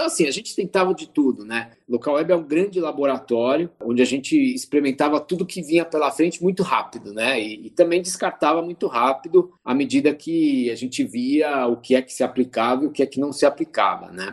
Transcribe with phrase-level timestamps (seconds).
[0.00, 1.72] Então, assim, a gente tentava de tudo, né?
[1.86, 6.42] Local Web é um grande laboratório onde a gente experimentava tudo que vinha pela frente
[6.42, 7.38] muito rápido, né?
[7.38, 12.00] E, e também descartava muito rápido à medida que a gente via o que é
[12.00, 14.32] que se aplicava e o que é que não se aplicava, né?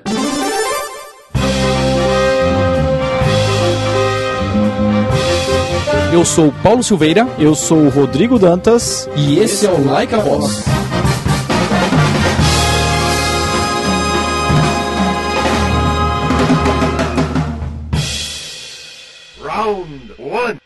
[6.14, 7.28] Eu sou Paulo Silveira.
[7.38, 9.10] Eu sou Rodrigo Dantas.
[9.18, 10.77] E esse é o Like a Voz.
[20.38, 20.62] One,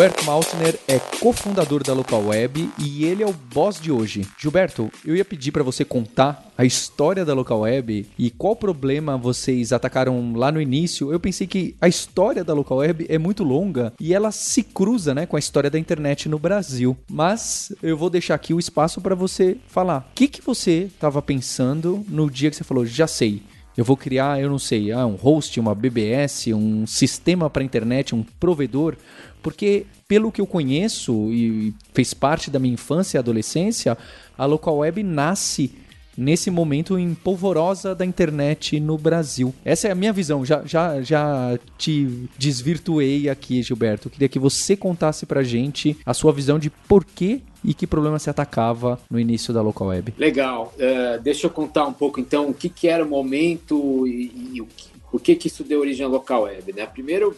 [0.00, 4.26] Gilberto Maltner é cofundador da Local Web e ele é o boss de hoje.
[4.38, 9.18] Gilberto, eu ia pedir para você contar a história da Local Web e qual problema
[9.18, 11.12] vocês atacaram lá no início.
[11.12, 15.14] Eu pensei que a história da Local Web é muito longa e ela se cruza,
[15.14, 16.96] né, com a história da internet no Brasil.
[17.06, 20.08] Mas eu vou deixar aqui o espaço para você falar.
[20.12, 23.42] O que que você estava pensando no dia que você falou, já sei,
[23.76, 28.14] eu vou criar, eu não sei, ah, um host, uma BBS, um sistema para internet,
[28.14, 28.96] um provedor.
[29.42, 33.96] Porque, pelo que eu conheço e fez parte da minha infância e adolescência,
[34.36, 35.72] a local web nasce
[36.16, 39.54] nesse momento em polvorosa da internet no Brasil.
[39.64, 40.44] Essa é a minha visão.
[40.44, 44.08] Já, já, já te desvirtuei aqui, Gilberto.
[44.08, 47.86] Eu queria que você contasse pra gente a sua visão de por que e que
[47.86, 50.14] problema se atacava no início da local web.
[50.18, 50.74] Legal.
[50.76, 54.60] Uh, deixa eu contar um pouco então o que, que era o momento e, e
[54.60, 56.72] o, que, o que, que isso deu origem à local web.
[56.72, 56.86] Né?
[56.86, 57.34] Primeiro,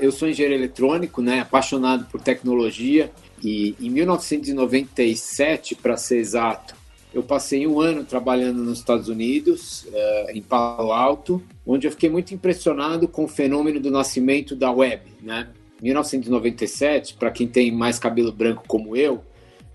[0.00, 3.10] eu sou engenheiro eletrônico, né, apaixonado por tecnologia,
[3.42, 6.74] e em 1997, para ser exato,
[7.12, 12.08] eu passei um ano trabalhando nos Estados Unidos, uh, em Palo Alto, onde eu fiquei
[12.08, 15.02] muito impressionado com o fenômeno do nascimento da web.
[15.20, 15.48] Né?
[15.82, 19.24] 1997, para quem tem mais cabelo branco como eu,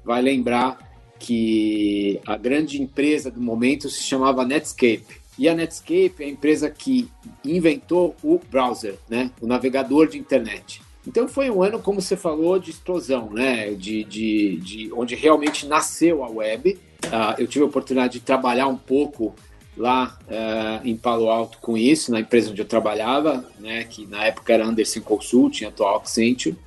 [0.04, 0.78] vai lembrar
[1.20, 5.25] que a grande empresa do momento se chamava Netscape.
[5.38, 7.10] E a Netscape é a empresa que
[7.44, 9.32] inventou o browser, né?
[9.42, 10.82] o navegador de internet.
[11.06, 13.74] Então foi um ano, como você falou, de explosão, né?
[13.74, 16.78] de, de, de onde realmente nasceu a web.
[17.06, 19.36] Uh, eu tive a oportunidade de trabalhar um pouco
[19.78, 23.84] lá uh, em Palo Alto com isso, na empresa onde eu trabalhava, né?
[23.84, 26.58] que na época era Anderson Consulting, atual Accenture.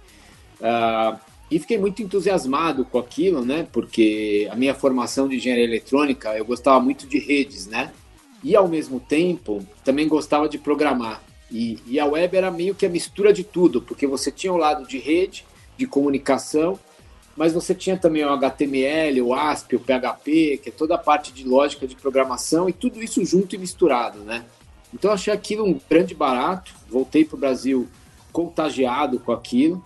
[0.60, 1.18] Uh,
[1.50, 3.66] e fiquei muito entusiasmado com aquilo, né?
[3.72, 7.90] Porque a minha formação de engenharia eletrônica, eu gostava muito de redes, né?
[8.42, 11.22] E ao mesmo tempo também gostava de programar.
[11.50, 14.56] E, e, a web era meio que a mistura de tudo, porque você tinha o
[14.56, 15.46] lado de rede,
[15.78, 16.78] de comunicação,
[17.34, 21.32] mas você tinha também o HTML, o ASP, o PHP, que é toda a parte
[21.32, 24.44] de lógica de programação e tudo isso junto e misturado, né?
[24.92, 27.88] Então achei aquilo um grande barato, voltei para o Brasil
[28.32, 29.82] contagiado com aquilo.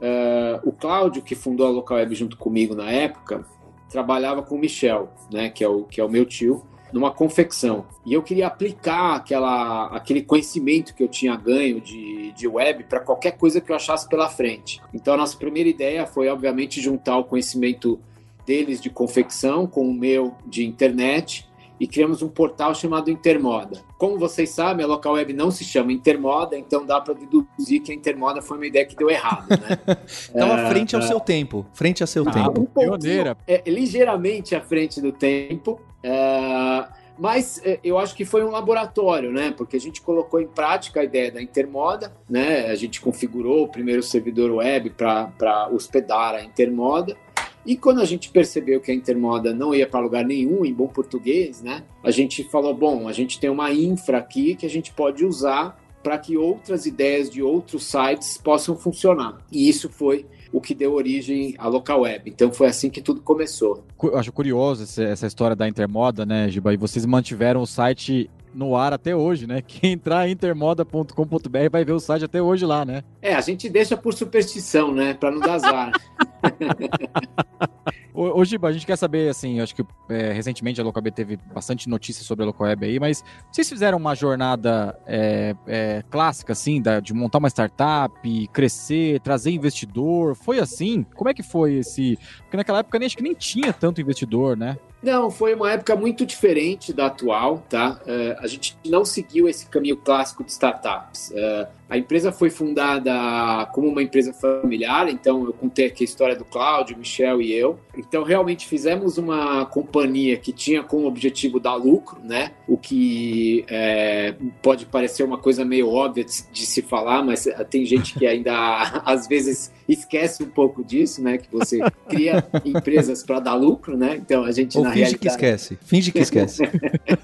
[0.00, 3.44] Uh, o Cláudio, que fundou a Local Web junto comigo na época,
[3.88, 7.86] trabalhava com o Michel, né, que é o, que é o meu tio, numa confecção.
[8.04, 13.00] E eu queria aplicar aquela, aquele conhecimento que eu tinha ganho de, de web para
[13.00, 14.80] qualquer coisa que eu achasse pela frente.
[14.92, 17.98] Então a nossa primeira ideia foi, obviamente, juntar o conhecimento
[18.46, 23.82] deles de confecção com o meu de internet e criamos um portal chamado Intermoda.
[23.98, 27.92] Como vocês sabem, a local web não se chama Intermoda, então dá para deduzir que
[27.92, 29.78] a Intermoda foi uma ideia que deu errado, né?
[30.06, 31.06] Estava é, frente ao é...
[31.06, 32.60] seu tempo, frente ao seu ah, tempo.
[32.62, 33.36] Um Pioneira.
[33.46, 36.84] É, ligeiramente à frente do tempo, é,
[37.18, 39.52] mas é, eu acho que foi um laboratório, né?
[39.56, 42.66] Porque a gente colocou em prática a ideia da Intermoda, né?
[42.66, 47.16] A gente configurou o primeiro servidor web para hospedar a Intermoda.
[47.64, 50.88] E quando a gente percebeu que a Intermoda não ia para lugar nenhum, em bom
[50.88, 51.84] português, né?
[52.02, 55.80] A gente falou: bom, a gente tem uma infra aqui que a gente pode usar
[56.02, 59.38] para que outras ideias de outros sites possam funcionar.
[59.52, 62.28] E isso foi o que deu origem à local web.
[62.28, 63.84] Então foi assim que tudo começou.
[64.02, 66.74] Eu acho curioso essa história da Intermoda, né, Giba?
[66.74, 69.62] E vocês mantiveram o site no ar até hoje, né?
[69.62, 73.02] Quem entrar em intermoda.com.br vai ver o site até hoje lá, né?
[73.22, 75.14] É, a gente deixa por superstição, né?
[75.14, 75.92] Para não dar azar.
[78.44, 82.24] Giba, a gente quer saber, assim, acho que é, recentemente a Localweb teve bastante notícia
[82.24, 87.14] sobre a Localweb aí, mas vocês fizeram uma jornada é, é, clássica, assim, da, de
[87.14, 91.04] montar uma startup, crescer, trazer investidor, foi assim?
[91.14, 92.18] Como é que foi esse...
[92.42, 94.76] Porque naquela época nem, acho que nem tinha tanto investidor, né?
[95.02, 98.00] Não, foi uma época muito diferente da atual, tá?
[98.06, 101.30] Uh, a gente não seguiu esse caminho clássico de startups.
[101.30, 106.34] Uh, a empresa foi fundada como uma empresa familiar, então eu contei aqui a história
[106.34, 107.78] do Cláudio, Michel e eu.
[107.94, 112.52] Então realmente fizemos uma companhia que tinha como objetivo dar lucro, né?
[112.66, 117.84] O que é, pode parecer uma coisa meio óbvia de, de se falar, mas tem
[117.84, 118.54] gente que ainda
[119.04, 121.38] às vezes esquece um pouco disso, né?
[121.38, 124.16] Que você cria empresas para dar lucro, né?
[124.16, 125.20] Então a gente Ou na finge realidade...
[125.20, 125.78] que esquece.
[125.84, 126.62] Finge que esquece.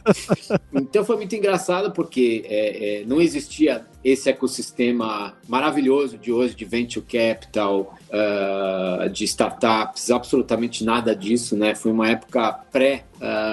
[0.74, 6.64] então foi muito engraçado porque é, é, não existia esse ecossistema maravilhoso de hoje de
[6.64, 11.74] venture capital, uh, de startups, absolutamente nada disso, né?
[11.74, 13.47] Foi uma época pré uh,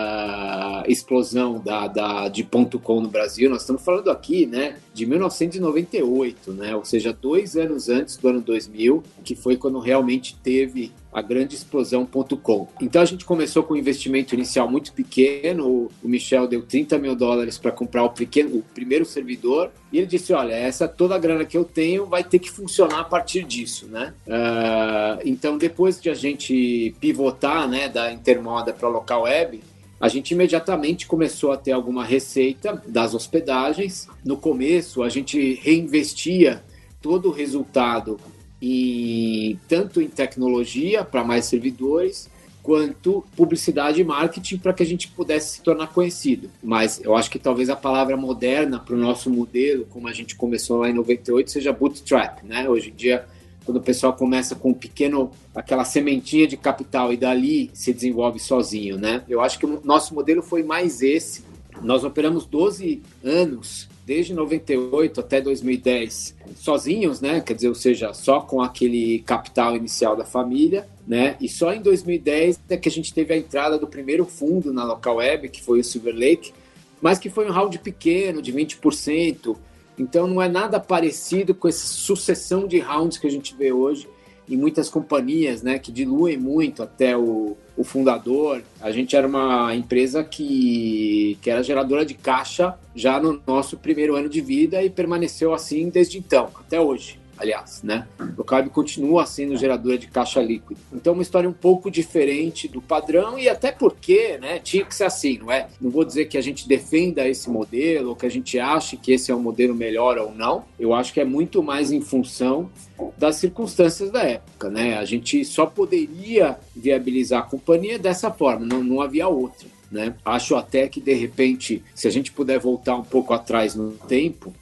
[0.87, 3.49] explosão da, da, de ponto .com no Brasil.
[3.49, 6.75] Nós estamos falando aqui, né, de 1998, né?
[6.75, 11.55] Ou seja, dois anos antes do ano 2000, que foi quando realmente teve a grande
[11.55, 12.67] explosão.com.
[12.81, 15.89] Então a gente começou com um investimento inicial muito pequeno.
[16.03, 20.07] O Michel deu 30 mil dólares para comprar o, pequeno, o primeiro servidor e ele
[20.07, 23.45] disse: Olha, essa toda a grana que eu tenho vai ter que funcionar a partir
[23.45, 24.13] disso, né?
[24.27, 29.61] Uh, então depois de a gente pivotar, né, da Intermoda para local web,
[29.99, 34.07] a gente imediatamente começou a ter alguma receita das hospedagens.
[34.23, 36.63] No começo, a gente reinvestia
[37.01, 38.19] todo o resultado
[38.61, 42.29] e tanto em tecnologia para mais servidores,
[42.63, 46.49] quanto publicidade e marketing para que a gente pudesse se tornar conhecido.
[46.63, 50.35] Mas eu acho que talvez a palavra moderna para o nosso modelo, como a gente
[50.35, 52.67] começou lá em 98, seja bootstrap, né?
[52.67, 53.27] Hoje em dia,
[53.65, 58.39] quando o pessoal começa com um pequeno, aquela sementinha de capital e dali se desenvolve
[58.39, 59.23] sozinho, né?
[59.27, 61.43] Eu acho que o nosso modelo foi mais esse.
[61.81, 67.41] Nós operamos 12 anos desde 98 até 2010 sozinhos, né?
[67.41, 71.35] Quer dizer, ou seja, só com aquele capital inicial da família, né?
[71.41, 74.83] E só em 2010 é que a gente teve a entrada do primeiro fundo na
[74.83, 76.53] local web, que foi o Silver Lake,
[77.01, 79.57] mas que foi um round pequeno, de 20%.
[79.97, 84.07] Então não é nada parecido com essa sucessão de rounds que a gente vê hoje
[84.47, 88.61] em muitas companhias, né, que diluem muito até o, o fundador.
[88.79, 94.15] A gente era uma empresa que, que era geradora de caixa já no nosso primeiro
[94.15, 98.07] ano de vida e permaneceu assim desde então, até hoje aliás, né?
[98.37, 100.79] O Carb continua sendo geradora de caixa líquida.
[100.93, 105.05] Então, uma história um pouco diferente do padrão e até porque, né, tinha que ser
[105.05, 105.67] assim, não é?
[105.79, 109.11] Não vou dizer que a gente defenda esse modelo ou que a gente ache que
[109.11, 110.65] esse é o modelo melhor ou não.
[110.79, 112.69] Eu acho que é muito mais em função
[113.17, 114.97] das circunstâncias da época, né?
[114.97, 119.67] A gente só poderia viabilizar a companhia dessa forma, não, não havia outra.
[119.95, 120.13] Né?
[120.25, 124.53] Acho até que de repente, se a gente puder voltar um pouco atrás no tempo,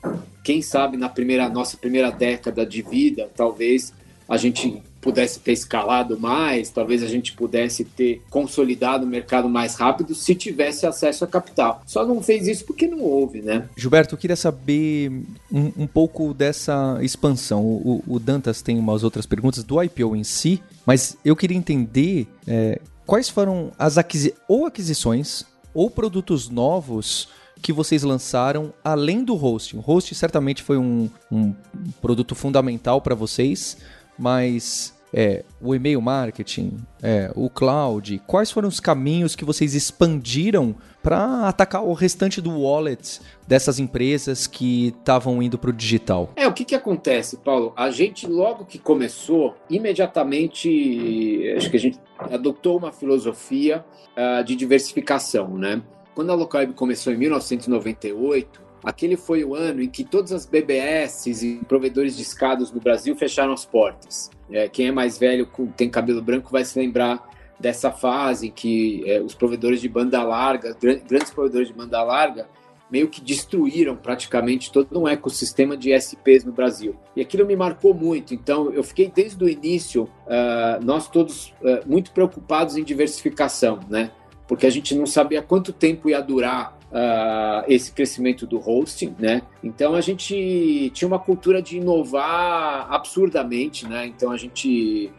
[0.44, 3.91] quem sabe na primeira nossa primeira década de vida, talvez
[4.30, 9.74] a gente pudesse ter escalado mais, talvez a gente pudesse ter consolidado o mercado mais
[9.74, 11.81] rápido se tivesse acesso a capital.
[11.88, 13.68] Só não fez isso porque não houve, né?
[13.75, 15.12] Gilberto, eu queria saber
[15.51, 17.65] um, um pouco dessa expansão.
[17.65, 22.27] O, o, Dantas tem umas outras perguntas do IPO em si, mas eu queria entender
[22.47, 27.29] é, quais foram as aquisi ou aquisições ou produtos novos
[27.61, 29.77] que vocês lançaram além do hosting?
[29.77, 31.53] O hosting certamente foi um, um
[32.01, 33.77] produto fundamental para vocês,
[34.17, 40.75] mas é, o e-mail marketing, é, o cloud, quais foram os caminhos que vocês expandiram
[41.04, 46.31] para atacar o restante do wallet dessas empresas que estavam indo para o digital?
[46.36, 47.74] É, o que, que acontece, Paulo?
[47.75, 53.86] A gente, logo que começou, imediatamente, acho que a gente adotou uma filosofia
[54.18, 55.81] uh, de diversificação, né?
[56.15, 61.25] Quando a Localweb começou em 1998, aquele foi o ano em que todas as BBS
[61.27, 64.30] e provedores de escadas no Brasil fecharam as portas.
[64.51, 67.29] É, quem é mais velho, tem cabelo branco, vai se lembrar
[67.60, 70.75] dessa fase que é, os provedores de banda larga,
[71.08, 72.48] grandes provedores de banda larga,
[72.91, 76.96] meio que destruíram praticamente todo um ecossistema de SPs no Brasil.
[77.15, 78.34] E aquilo me marcou muito.
[78.34, 84.12] Então, eu fiquei desde o início, uh, nós todos uh, muito preocupados em diversificação, né?
[84.48, 89.41] porque a gente não sabia quanto tempo ia durar uh, esse crescimento do hosting, né?
[89.63, 94.05] Então a gente tinha uma cultura de inovar absurdamente, né?
[94.05, 95.12] Então a gente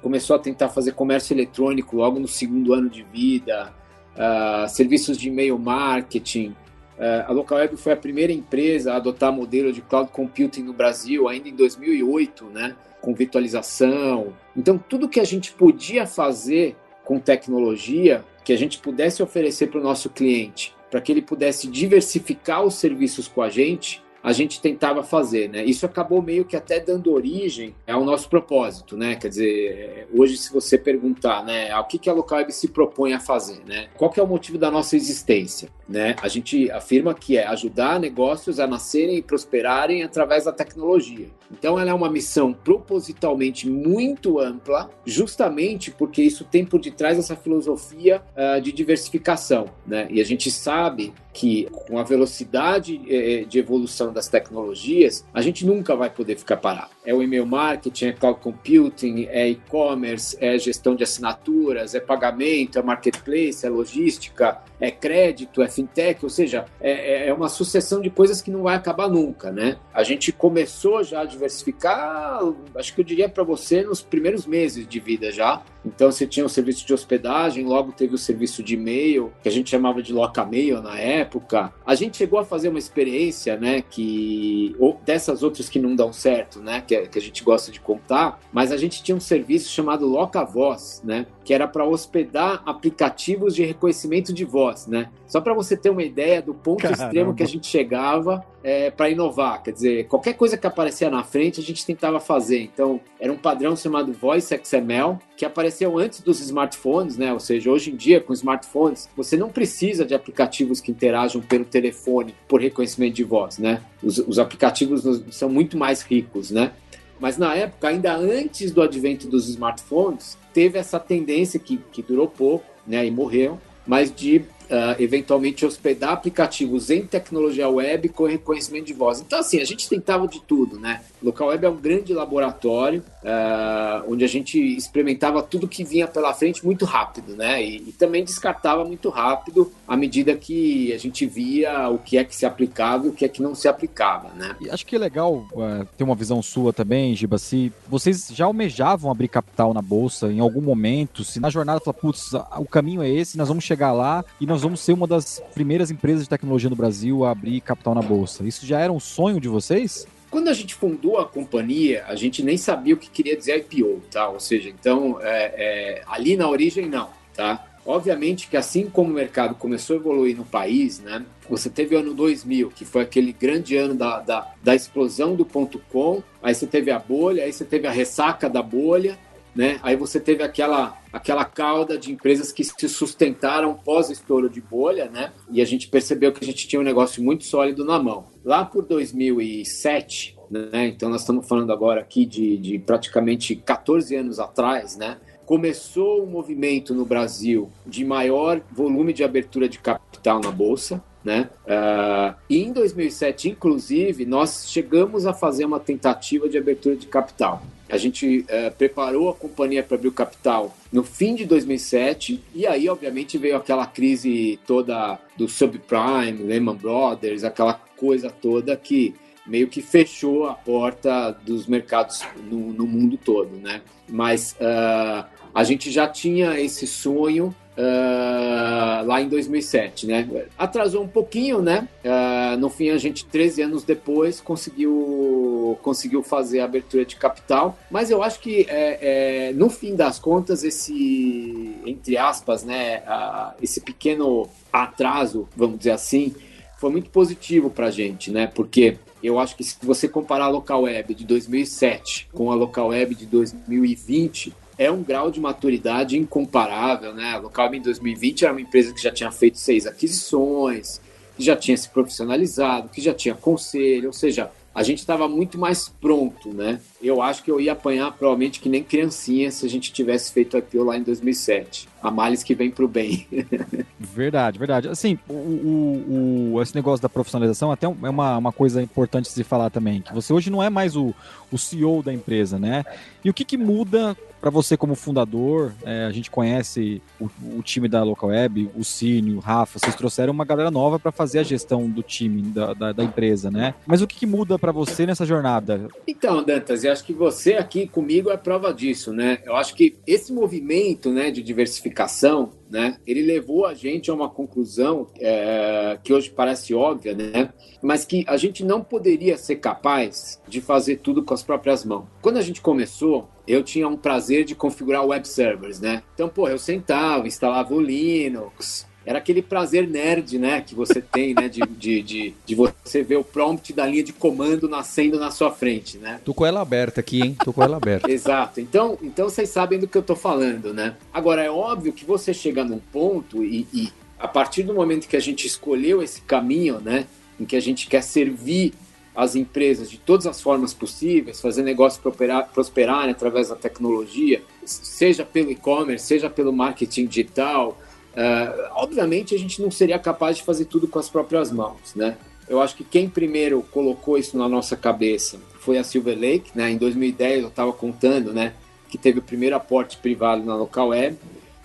[0.00, 3.74] começou a tentar fazer comércio eletrônico logo no segundo ano de vida,
[4.14, 6.56] uh, serviços de e-mail marketing.
[6.98, 11.28] Uh, a LocalWeb foi a primeira empresa a adotar modelo de cloud computing no Brasil,
[11.28, 12.74] ainda em 2008, né?
[13.00, 14.32] Com virtualização.
[14.56, 19.80] Então tudo que a gente podia fazer com tecnologia, que a gente pudesse oferecer para
[19.80, 24.60] o nosso cliente, para que ele pudesse diversificar os serviços com a gente, a gente
[24.60, 25.64] tentava fazer, né?
[25.64, 29.16] Isso acabou meio que até dando origem ao nosso propósito, né?
[29.16, 33.20] Quer dizer, hoje se você perguntar, né, ao que que a Localweb se propõe a
[33.20, 33.88] fazer, né?
[33.96, 36.16] Qual que é o motivo da nossa existência, né?
[36.20, 41.28] A gente afirma que é ajudar negócios a nascerem e prosperarem através da tecnologia.
[41.50, 47.36] Então ela é uma missão propositalmente muito ampla, justamente porque isso tem por detrás essa
[47.36, 50.06] filosofia uh, de diversificação, né?
[50.10, 55.66] E a gente sabe que com a velocidade eh, de evolução das tecnologias, a gente
[55.66, 56.97] nunca vai poder ficar parado.
[57.08, 62.78] É o e-mail marketing, é cloud computing, é e-commerce, é gestão de assinaturas, é pagamento,
[62.78, 66.90] é marketplace, é logística, é crédito, é fintech, ou seja, é,
[67.24, 69.78] é, é uma sucessão de coisas que não vai acabar nunca, né?
[69.92, 72.40] A gente começou já a diversificar,
[72.74, 75.62] acho que eu diria para você, nos primeiros meses de vida já.
[75.84, 79.52] Então você tinha o serviço de hospedagem, logo teve o serviço de e-mail, que a
[79.52, 81.72] gente chamava de loca-mail na época.
[81.86, 86.12] A gente chegou a fazer uma experiência, né, que ou dessas outras que não dão
[86.12, 89.70] certo, né, que, que a gente gosta de contar, mas a gente tinha um serviço
[89.70, 95.08] chamado Loca-Voz, né, que era para hospedar aplicativos de reconhecimento de voz, né?
[95.26, 97.04] Só para você ter uma ideia do ponto Caramba.
[97.04, 99.62] extremo que a gente chegava é, para inovar.
[99.62, 102.60] Quer dizer, qualquer coisa que aparecia na frente, a gente tentava fazer.
[102.62, 107.32] Então, era um padrão chamado Voice XML, que apareceu antes dos smartphones, né?
[107.32, 111.64] Ou seja, hoje em dia, com smartphones, você não precisa de aplicativos que interajam pelo
[111.64, 113.82] telefone por reconhecimento de voz, né?
[114.02, 116.72] Os, os aplicativos são muito mais ricos, né?
[117.20, 122.28] Mas na época, ainda antes do advento dos smartphones, teve essa tendência que, que durou
[122.28, 123.06] pouco, né?
[123.06, 129.20] E morreu, mas de uh, eventualmente hospedar aplicativos em tecnologia web com reconhecimento de voz.
[129.20, 131.00] Então, assim, a gente tentava de tudo, né?
[131.22, 136.32] Local Web é um grande laboratório uh, onde a gente experimentava tudo que vinha pela
[136.32, 137.62] frente muito rápido, né?
[137.62, 142.24] E, e, também descartava muito rápido à medida que a gente via o que é
[142.24, 144.54] que se aplicava e o que é que não se aplicava, né?
[144.60, 147.72] E acho que é legal uh, ter uma visão sua também, Gibassi.
[147.88, 151.24] Vocês já almejavam abrir capital na bolsa em algum momento?
[151.24, 154.57] Se na jornada fala, putz, o caminho é esse, nós vamos chegar lá e nós
[154.62, 158.44] vamos ser uma das primeiras empresas de tecnologia no Brasil a abrir capital na bolsa.
[158.44, 160.06] Isso já era um sonho de vocês?
[160.30, 164.02] Quando a gente fundou a companhia, a gente nem sabia o que queria dizer IPO,
[164.10, 164.28] tá?
[164.28, 167.64] Ou seja, então, é, é, ali na origem, não, tá?
[167.86, 171.24] Obviamente que assim como o mercado começou a evoluir no país, né?
[171.48, 175.46] Você teve o ano 2000, que foi aquele grande ano da, da, da explosão do
[175.46, 179.18] ponto com, aí você teve a bolha, aí você teve a ressaca da bolha,
[179.58, 179.80] né?
[179.82, 185.10] Aí você teve aquela, aquela cauda de empresas que se sustentaram pós estouro de bolha,
[185.10, 185.32] né?
[185.50, 188.26] E a gente percebeu que a gente tinha um negócio muito sólido na mão.
[188.44, 190.86] Lá por 2007, né?
[190.86, 195.18] Então nós estamos falando agora aqui de, de praticamente 14 anos atrás, né?
[195.44, 201.50] Começou um movimento no Brasil de maior volume de abertura de capital na bolsa, né?
[201.66, 207.62] Uh, e em 2007, inclusive, nós chegamos a fazer uma tentativa de abertura de capital.
[207.86, 212.66] A gente uh, preparou a companhia para abrir o capital no fim de 2007 e
[212.66, 219.14] aí, obviamente, veio aquela crise toda do subprime, Lehman Brothers, aquela coisa toda que
[219.46, 223.82] meio que fechou a porta dos mercados no, no mundo todo, né?
[224.08, 230.28] Mas uh, a gente já tinha esse sonho uh, lá em 2007, né?
[230.58, 231.88] Atrasou um pouquinho, né?
[232.04, 237.78] Uh, no fim, a gente, 13 anos depois, conseguiu, conseguiu fazer a abertura de capital,
[237.90, 243.54] mas eu acho que, é, é, no fim das contas, esse, entre aspas, né, uh,
[243.62, 246.34] esse pequeno atraso, vamos dizer assim,
[246.78, 248.46] foi muito positivo para a gente, né?
[248.46, 252.88] Porque eu acho que se você comparar a local web de 2007 com a local
[252.88, 257.32] web de 2020, é um grau de maturidade incomparável, né?
[257.32, 261.00] A Local em 2020 era uma empresa que já tinha feito seis aquisições,
[261.36, 265.58] que já tinha se profissionalizado, que já tinha conselho, ou seja, a gente estava muito
[265.58, 266.80] mais pronto, né?
[267.00, 270.56] Eu acho que eu ia apanhar provavelmente que nem criancinha se a gente tivesse feito
[270.56, 271.88] a IPO lá em 2007.
[272.02, 273.26] A males que vem para o bem.
[273.98, 274.88] verdade, verdade.
[274.88, 279.32] Assim, o, o, o, esse negócio da profissionalização até é uma, uma coisa importante de
[279.32, 281.14] se falar também, que você hoje não é mais o,
[281.52, 282.84] o CEO da empresa, né?
[283.24, 287.62] E o que, que muda para você como fundador, é, a gente conhece o, o,
[287.62, 291.40] time da Local Web, o Cine, o Rafa, vocês trouxeram uma galera nova para fazer
[291.40, 293.74] a gestão do time, da, da, da empresa, né?
[293.86, 295.88] Mas o que, que muda para você nessa jornada?
[296.06, 299.38] Então, Dantas, eu acho que você aqui comigo é prova disso, né?
[299.44, 304.28] Eu acho que esse movimento né, de diversificação, né, ele levou a gente a uma
[304.28, 307.52] conclusão é, que hoje parece óbvia, né?
[307.82, 312.06] Mas que a gente não poderia ser capaz de fazer tudo com as próprias mãos.
[312.20, 316.02] Quando a gente começou, eu tinha um prazer de configurar web servers, né?
[316.14, 321.32] Então, pô, eu sentava, instalava o Linux, era aquele prazer nerd, né, que você tem,
[321.32, 325.30] né, de, de, de, de, você ver o prompt da linha de comando nascendo na
[325.30, 326.20] sua frente, né?
[326.22, 327.34] Tô com ela aberta aqui, hein?
[327.42, 328.10] Tô com ela aberta.
[328.10, 328.60] Exato.
[328.60, 330.94] Então, então vocês sabem do que eu tô falando, né?
[331.10, 333.88] Agora, é óbvio que você chega num ponto e, e
[334.18, 337.06] a partir do momento que a gente escolheu esse caminho, né,
[337.40, 338.74] em que a gente quer servir
[339.16, 345.24] as empresas de todas as formas possíveis, fazer negócios prosperar, prosperarem através da tecnologia, seja
[345.24, 347.78] pelo e-commerce, seja pelo marketing digital.
[348.14, 352.16] Uh, obviamente, a gente não seria capaz de fazer tudo com as próprias mãos, né?
[352.48, 356.70] Eu acho que quem primeiro colocou isso na nossa cabeça foi a Silver Lake, né?
[356.70, 358.54] Em 2010 eu estava contando, né?
[358.88, 361.16] Que teve o primeiro aporte privado na local web.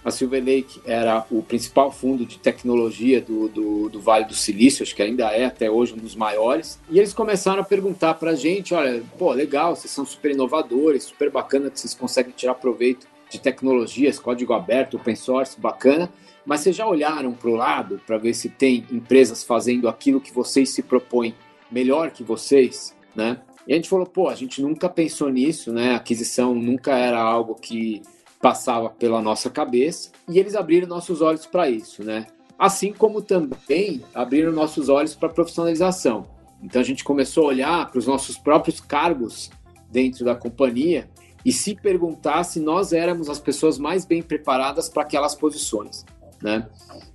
[0.04, 4.84] A Silver Lake era o principal fundo de tecnologia do, do, do, Vale do Silício,
[4.84, 6.78] acho que ainda é até hoje um dos maiores.
[6.90, 11.04] E eles começaram a perguntar para a gente: olha, pô, legal, vocês são super inovadores,
[11.04, 16.12] super bacana que vocês conseguem tirar proveito de tecnologias, código aberto, open source, bacana.
[16.46, 20.34] Mas vocês já olharam para o lado para ver se tem empresas fazendo aquilo que
[20.34, 21.34] vocês se propõem
[21.72, 23.40] melhor que vocês, né?
[23.66, 25.96] E a gente falou, pô, a gente nunca pensou nisso, né?
[25.96, 28.02] Aquisição nunca era algo que
[28.42, 32.28] passava pela nossa cabeça e eles abriram nossos olhos para isso, né?
[32.60, 36.26] Assim como também abriram nossos olhos para profissionalização.
[36.62, 39.50] Então a gente começou a olhar para os nossos próprios cargos
[39.90, 41.10] dentro da companhia
[41.46, 46.06] e se perguntar se nós éramos as pessoas mais bem preparadas para aquelas posições,
[46.44, 46.68] né?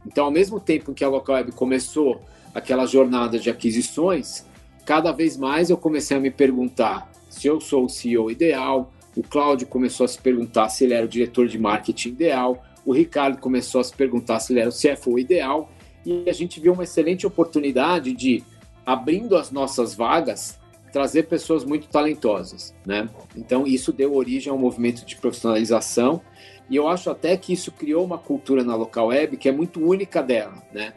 [0.06, 2.20] Então, ao mesmo tempo que a Local Web começou
[2.54, 4.44] aquela jornada de aquisições,
[4.84, 9.22] cada vez mais eu comecei a me perguntar se eu sou o CEO ideal, o
[9.22, 12.64] Cláudio começou a se perguntar se ele era o diretor de marketing ideal.
[12.86, 15.70] O Ricardo começou a se perguntar se ele era o CFO ideal.
[16.06, 18.44] E a gente viu uma excelente oportunidade de,
[18.86, 20.58] abrindo as nossas vagas,
[20.92, 23.08] trazer pessoas muito talentosas, né?
[23.36, 26.22] Então isso deu origem a um movimento de profissionalização
[26.68, 29.80] e eu acho até que isso criou uma cultura na local web que é muito
[29.80, 30.92] única dela, né?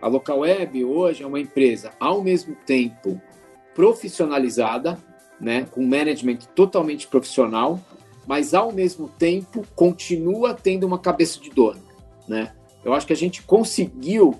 [0.00, 3.20] A local web hoje é uma empresa ao mesmo tempo
[3.74, 4.98] profissionalizada,
[5.38, 7.78] né, com management totalmente profissional,
[8.26, 11.82] mas ao mesmo tempo continua tendo uma cabeça de dono,
[12.26, 12.52] né?
[12.84, 14.34] Eu acho que a gente conseguiu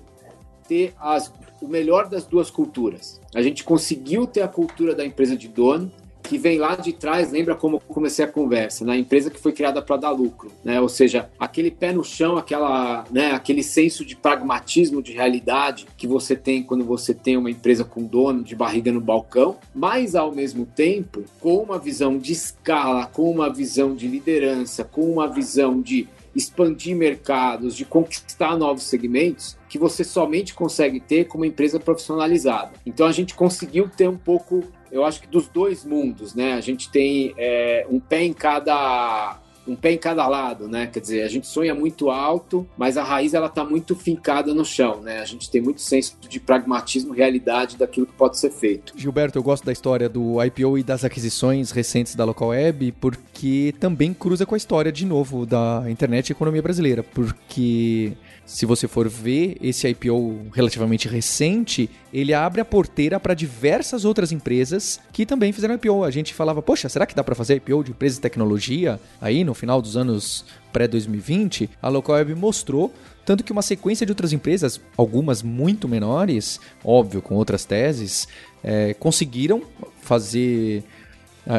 [0.67, 3.21] ter as, o melhor das duas culturas.
[3.35, 7.31] A gente conseguiu ter a cultura da empresa de dono, que vem lá de trás,
[7.31, 8.99] lembra como comecei a conversa, na né?
[8.99, 10.79] empresa que foi criada para dar lucro, né?
[10.79, 16.07] Ou seja, aquele pé no chão, aquela, né, aquele senso de pragmatismo, de realidade que
[16.07, 20.31] você tem quando você tem uma empresa com dono de barriga no balcão, mas ao
[20.31, 25.81] mesmo tempo com uma visão de escala, com uma visão de liderança, com uma visão
[25.81, 31.79] de expandir mercados, de conquistar novos segmentos, que você somente consegue ter com uma empresa
[31.79, 32.71] profissionalizada.
[32.85, 36.53] Então a gente conseguiu ter um pouco eu acho que dos dois mundos, né?
[36.53, 40.87] A gente tem é, um pé em cada um pé em cada lado, né?
[40.87, 44.65] Quer dizer, a gente sonha muito alto, mas a raiz ela está muito fincada no
[44.65, 45.19] chão, né?
[45.19, 48.93] A gente tem muito senso de pragmatismo, realidade daquilo que pode ser feito.
[48.97, 53.73] Gilberto, eu gosto da história do IPO e das aquisições recentes da Local Web, porque
[53.79, 58.13] também cruza com a história de novo da internet e economia brasileira, porque
[58.51, 64.33] se você for ver esse IPO relativamente recente, ele abre a porteira para diversas outras
[64.33, 66.03] empresas que também fizeram IPO.
[66.03, 69.45] A gente falava, poxa, será que dá para fazer IPO de empresa de tecnologia aí
[69.45, 71.69] no final dos anos pré-2020?
[71.81, 72.93] A Localweb mostrou
[73.25, 78.27] tanto que uma sequência de outras empresas, algumas muito menores, óbvio, com outras teses,
[78.61, 79.63] é, conseguiram
[80.01, 80.83] fazer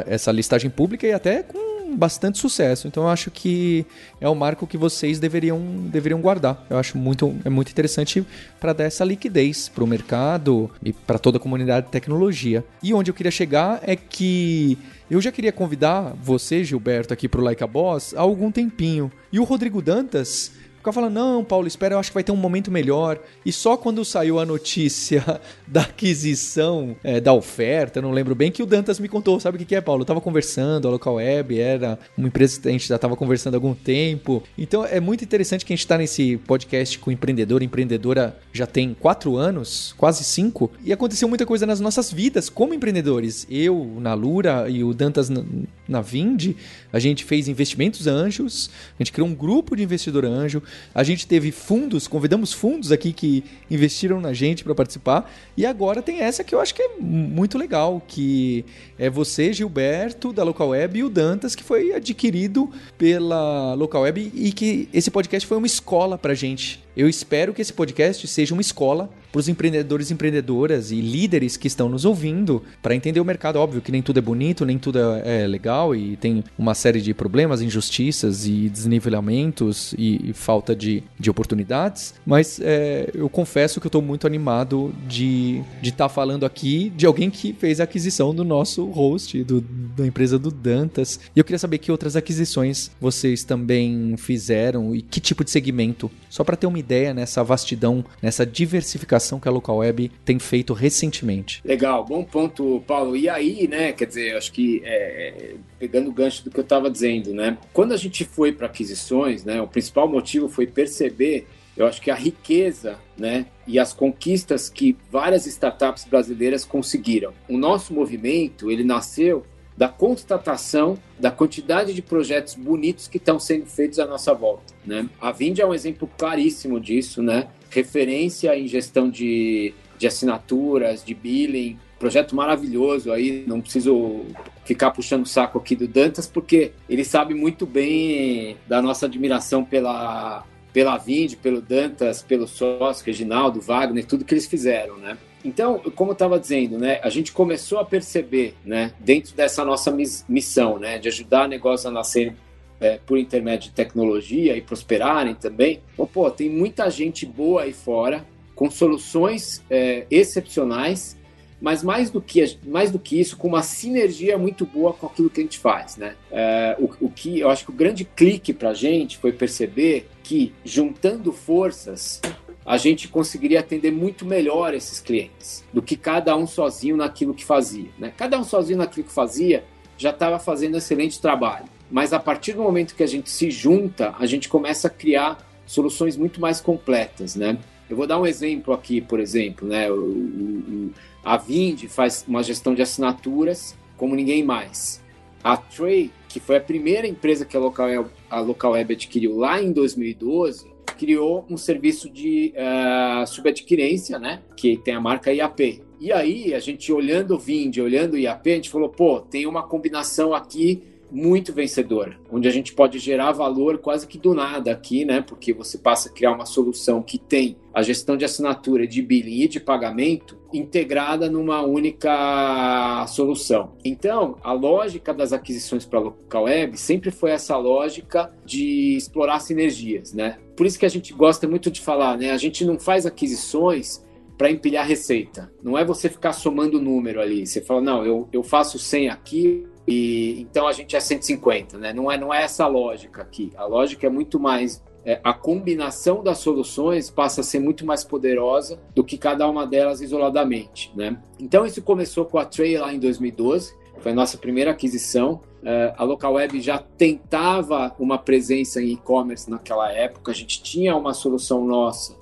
[0.07, 2.87] essa listagem pública e até com bastante sucesso.
[2.87, 3.87] Então eu acho que
[4.21, 6.65] é um marco que vocês deveriam, deveriam guardar.
[6.69, 8.25] Eu acho muito, é muito interessante
[8.61, 12.65] para dar essa liquidez para o mercado e para toda a comunidade de tecnologia.
[12.83, 14.79] E onde eu queria chegar é que
[15.11, 19.13] eu já queria convidar você, Gilberto, aqui para o Like a Boss há algum tempinho.
[19.33, 22.37] E o Rodrigo Dantas Ficava falando, não, Paulo, espera, eu acho que vai ter um
[22.37, 23.21] momento melhor.
[23.47, 28.65] E só quando saiu a notícia da aquisição, é, da oferta, não lembro bem, que
[28.65, 29.39] o Dantas me contou.
[29.39, 30.03] Sabe o que, que é, Paulo?
[30.03, 33.55] Eu tava conversando, a Local Web era uma empresa que a gente já tava conversando
[33.55, 34.43] há algum tempo.
[34.59, 38.93] Então é muito interessante que a gente tá nesse podcast com empreendedor, empreendedora já tem
[38.93, 43.47] quatro anos, quase cinco, e aconteceu muita coisa nas nossas vidas como empreendedores.
[43.49, 45.45] Eu, na Lura, e o Dantas na,
[45.87, 46.57] na Vind,
[46.93, 48.69] a gente fez investimentos anjos,
[48.99, 50.61] a gente criou um grupo de investidor anjo,
[50.95, 55.31] a gente teve fundos, convidamos fundos aqui que investiram na gente para participar.
[55.57, 58.65] E agora tem essa que eu acho que é muito legal, que
[58.99, 64.31] é você, Gilberto, da Local Web, e o Dantas, que foi adquirido pela Local Web
[64.35, 66.83] e que esse podcast foi uma escola para gente.
[66.97, 71.57] Eu espero que esse podcast seja uma escola para os empreendedores e empreendedoras e líderes
[71.57, 73.57] que estão nos ouvindo para entender o mercado.
[73.57, 77.15] Óbvio que nem tudo é bonito, nem tudo é legal e tem uma série de
[77.15, 83.87] problemas, injustiças e desnivelamentos e, e falta de, de oportunidades, mas é, eu confesso que
[83.87, 88.35] eu estou muito animado de estar tá falando aqui de alguém que fez a aquisição
[88.35, 91.19] do nosso host, do, da empresa do Dantas.
[91.35, 96.11] E eu queria saber que outras aquisições vocês também fizeram e que tipo de segmento,
[96.29, 100.73] só para ter uma ideia nessa vastidão, nessa diversificação que a Local Web tem feito
[100.73, 101.61] recentemente.
[101.65, 103.17] Legal, bom ponto, Paulo.
[103.17, 106.91] E aí, né, quer dizer, acho que é, pegando o gancho do que eu estava
[106.91, 111.87] dizendo, né, quando a gente foi para aquisições, né, o principal motivo foi perceber eu
[111.87, 117.33] acho que a riqueza né, e as conquistas que várias startups brasileiras conseguiram.
[117.49, 119.45] O nosso movimento ele nasceu
[119.77, 124.75] da constatação da quantidade de projetos bonitos que estão sendo feitos à nossa volta.
[124.85, 125.09] Né?
[125.21, 127.49] A Vind é um exemplo claríssimo disso, né?
[127.73, 134.27] Referência em gestão de, de assinaturas, de billing, projeto maravilhoso aí, não preciso
[134.65, 139.65] ficar puxando o saco aqui do Dantas, porque ele sabe muito bem da nossa admiração
[139.65, 145.17] pela, pela Vind, pelo Dantas, pelo sócio, Reginaldo, Wagner, tudo que eles fizeram, né?
[145.45, 149.93] Então, como eu estava dizendo, né, a gente começou a perceber, né, dentro dessa nossa
[150.29, 152.37] missão, né, de ajudar negócios a nascerem
[152.83, 155.81] é, por intermédio de tecnologia e prosperarem também.
[155.97, 161.17] Bom, pô, tem muita gente boa aí fora com soluções é, excepcionais
[161.63, 165.31] mas mais do que mais do que isso, com uma sinergia muito boa com aquilo
[165.31, 166.17] que a gente faz, né?
[166.29, 170.09] É, o, o que eu acho que o grande clique para a gente foi perceber
[170.25, 172.21] que juntando forças
[172.67, 177.45] a gente conseguiria atender muito melhor esses clientes do que cada um sozinho naquilo que
[177.45, 178.13] fazia, né?
[178.17, 179.65] Cada um sozinho naquilo que fazia
[179.97, 184.15] já estava fazendo excelente trabalho, mas a partir do momento que a gente se junta,
[184.19, 187.59] a gente começa a criar soluções muito mais completas, né?
[187.89, 189.93] Eu vou dar um exemplo aqui, por exemplo, né?
[189.93, 190.91] O, o,
[191.23, 195.03] a Vind faz uma gestão de assinaturas como ninguém mais.
[195.45, 199.63] A Tray, que foi a primeira empresa que a Local, a Local Web adquiriu lá
[199.63, 204.41] em 2012, criou um serviço de uh, subadquirência, né?
[204.57, 205.83] Que tem a marca IAP.
[206.01, 209.47] E aí, a gente olhando o Vind, olhando o IAP, a gente falou, pô, tem
[209.47, 214.73] uma combinação aqui muito vencedora, onde a gente pode gerar valor quase que do nada
[214.73, 215.21] aqui, né?
[215.21, 219.43] Porque você passa a criar uma solução que tem a gestão de assinatura, de billing
[219.43, 223.73] e de pagamento integrada numa única solução.
[223.85, 229.41] Então, a lógica das aquisições para a local web sempre foi essa lógica de explorar
[229.41, 230.39] sinergias, né?
[230.57, 232.31] Por isso que a gente gosta muito de falar, né?
[232.31, 234.03] A gente não faz aquisições
[234.37, 235.53] para empilhar receita.
[235.63, 237.47] Não é você ficar somando número ali.
[237.47, 241.93] Você fala, não, eu, eu faço 100 aqui, e então a gente é 150, né?
[241.93, 243.53] Não é, não é essa a lógica aqui.
[243.57, 248.05] A lógica é muito mais é, a combinação das soluções passa a ser muito mais
[248.05, 251.21] poderosa do que cada uma delas isoladamente, né?
[251.41, 255.41] Então isso começou com a Tray lá em 2012, foi a nossa primeira aquisição.
[255.63, 260.95] Uh, a Local Web já tentava uma presença em e-commerce naquela época, a gente tinha
[260.97, 262.17] uma solução nossa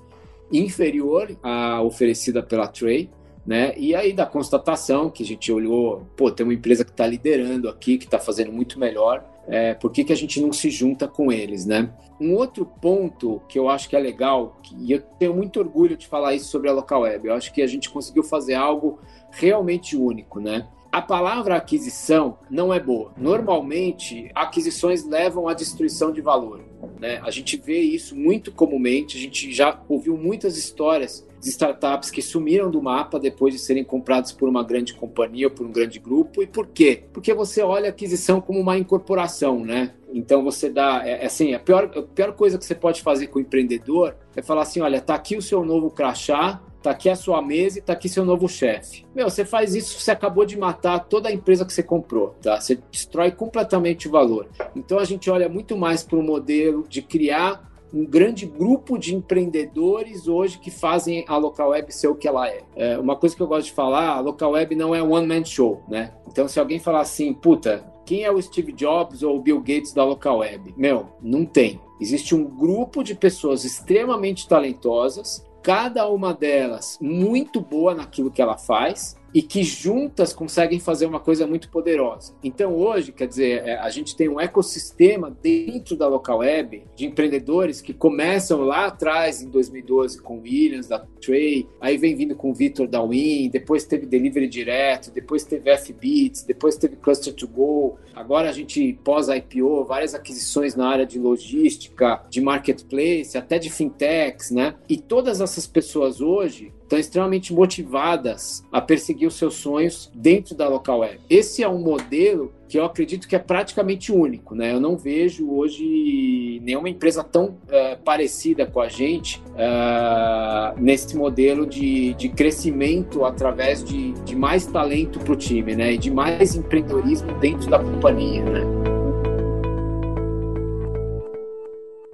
[0.53, 3.11] inferior à oferecida pela Tray,
[3.47, 3.75] né?
[3.77, 7.69] E aí da constatação que a gente olhou, pô, tem uma empresa que está liderando
[7.69, 11.09] aqui, que está fazendo muito melhor, é, por que, que a gente não se junta
[11.09, 11.93] com eles, né?
[12.21, 16.07] Um outro ponto que eu acho que é legal, e eu tenho muito orgulho de
[16.07, 18.99] falar isso sobre a Local Web, eu acho que a gente conseguiu fazer algo
[19.31, 20.69] realmente único, né?
[20.93, 23.13] A palavra aquisição não é boa.
[23.17, 26.61] Normalmente, aquisições levam à destruição de valor.
[26.99, 27.21] Né?
[27.23, 32.21] A gente vê isso muito comumente, a gente já ouviu muitas histórias de startups que
[32.21, 35.99] sumiram do mapa depois de serem compradas por uma grande companhia ou por um grande
[35.99, 36.43] grupo.
[36.43, 37.05] E por quê?
[37.13, 39.95] Porque você olha a aquisição como uma incorporação, né?
[40.13, 43.29] Então você dá, é, é, assim, a pior, a pior coisa que você pode fazer
[43.29, 47.09] com o empreendedor é falar assim, olha, tá aqui o seu novo crachá, tá aqui
[47.09, 49.05] a sua mesa e tá aqui seu novo chefe.
[49.15, 52.61] Meu, você faz isso, você acabou de matar toda a empresa que você comprou, tá?
[52.61, 54.49] Você destrói completamente o valor.
[54.75, 59.15] Então a gente olha muito mais para o modelo de criar um grande grupo de
[59.15, 62.63] empreendedores hoje que fazem a local web ser o que ela é.
[62.77, 65.45] é uma coisa que eu gosto de falar, a local web não é one man
[65.45, 66.13] show, né?
[66.29, 69.93] Então se alguém falar assim, puta, quem é o Steve Jobs ou o Bill Gates
[69.93, 70.75] da local web?
[70.77, 71.81] Meu, não tem.
[72.01, 78.57] Existe um grupo de pessoas extremamente talentosas, cada uma delas muito boa naquilo que ela
[78.57, 82.35] faz, e que juntas conseguem fazer uma coisa muito poderosa.
[82.43, 87.07] Então hoje, quer dizer, é, a gente tem um ecossistema dentro da local web de
[87.07, 92.35] empreendedores que começam lá atrás em 2012 com o Williams da Trey, aí vem vindo
[92.35, 97.35] com o Vitor da Win, depois teve delivery direto, depois teve FBits, depois teve Cluster
[97.35, 97.99] to Go.
[98.15, 103.71] Agora a gente pós IPO, várias aquisições na área de logística, de marketplace, até de
[103.71, 104.75] fintechs, né?
[104.89, 110.69] E todas essas pessoas hoje estão extremamente motivadas a perseguir os seus sonhos dentro da
[110.69, 111.21] local web.
[111.31, 114.73] Esse é um modelo que eu acredito que é praticamente único, né?
[114.73, 121.65] Eu não vejo hoje nenhuma empresa tão uh, parecida com a gente uh, nesse modelo
[121.65, 125.93] de, de crescimento através de, de mais talento para o time, né?
[125.93, 128.63] E de mais empreendedorismo dentro da companhia, né?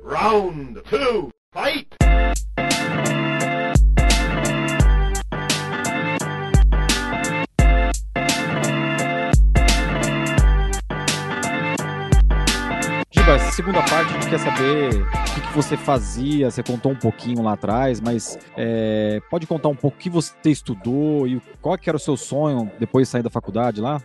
[0.04, 2.05] Round two, fight!
[13.56, 16.50] Segunda parte a gente quer saber o que, que você fazia.
[16.50, 20.34] Você contou um pouquinho lá atrás, mas é, pode contar um pouco o que você
[20.44, 24.02] estudou e qual que era o seu sonho depois de sair da faculdade lá?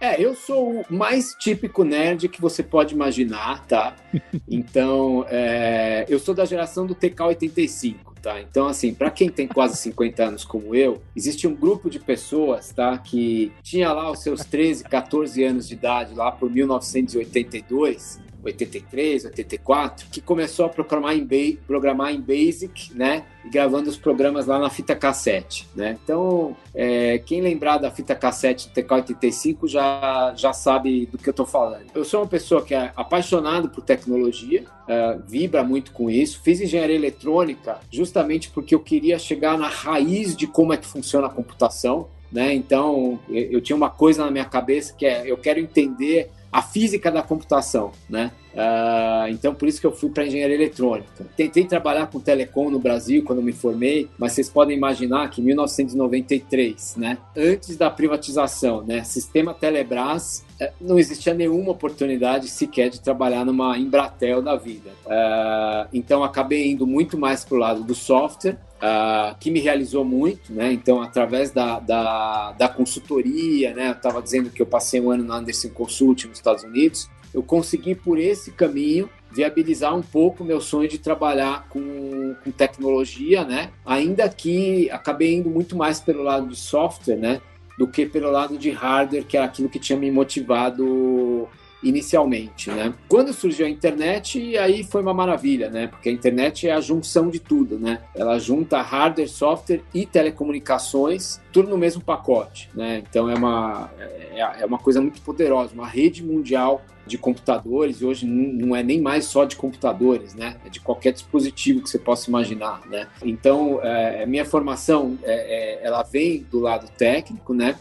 [0.00, 3.96] É, eu sou o mais típico nerd que você pode imaginar, tá?
[4.48, 8.40] Então, é, eu sou da geração do TK85, tá?
[8.40, 12.70] Então, assim, para quem tem quase 50 anos como eu, existe um grupo de pessoas,
[12.70, 12.96] tá?
[12.98, 20.06] Que tinha lá os seus 13, 14 anos de idade, lá por 1982, 83, 84,
[20.10, 23.24] que começou a programar em, programar em Basic, né?
[23.44, 25.98] Gravando os programas lá na fita cassete, né?
[26.02, 31.32] Então, é, quem lembrar da fita cassete do TK85 já, já sabe do que eu
[31.32, 31.86] estou falando.
[31.94, 36.40] Eu sou uma pessoa que é apaixonado por tecnologia, é, vibra muito com isso.
[36.42, 41.26] Fiz engenharia eletrônica justamente porque eu queria chegar na raiz de como é que funciona
[41.26, 42.52] a computação, né?
[42.52, 46.60] Então, eu, eu tinha uma coisa na minha cabeça que é, eu quero entender a
[46.60, 48.30] física da computação, né?
[48.52, 51.24] Uh, então, por isso que eu fui para engenharia eletrônica.
[51.34, 55.44] Tentei trabalhar com telecom no Brasil quando me formei, mas vocês podem imaginar que em
[55.44, 63.00] 1993, né, antes da privatização, né, sistema Telebrás, eh, não existia nenhuma oportunidade sequer de
[63.00, 64.90] trabalhar numa Embratel da vida.
[65.06, 70.04] Uh, então, acabei indo muito mais para o lado do software, Uh, que me realizou
[70.04, 70.72] muito, né?
[70.72, 73.90] Então, através da, da, da consultoria, né?
[73.90, 77.08] Eu estava dizendo que eu passei um ano na Anderson Consult nos Estados Unidos.
[77.32, 83.44] Eu consegui, por esse caminho, viabilizar um pouco meu sonho de trabalhar com, com tecnologia,
[83.44, 83.70] né?
[83.86, 87.40] Ainda que acabei indo muito mais pelo lado de software, né?
[87.78, 91.48] Do que pelo lado de hardware, que era aquilo que tinha me motivado
[91.82, 92.94] inicialmente, né?
[93.08, 95.86] Quando surgiu a internet, aí foi uma maravilha, né?
[95.86, 98.00] Porque a internet é a junção de tudo, né?
[98.14, 103.02] Ela junta hardware, software e telecomunicações, tudo no mesmo pacote, né?
[103.08, 108.04] Então é uma, é, é uma coisa muito poderosa, uma rede mundial de computadores, e
[108.04, 110.56] hoje não é nem mais só de computadores, né?
[110.64, 113.08] É de qualquer dispositivo que você possa imaginar, né?
[113.24, 117.76] Então, é, minha formação, é, é, ela vem do lado técnico, né?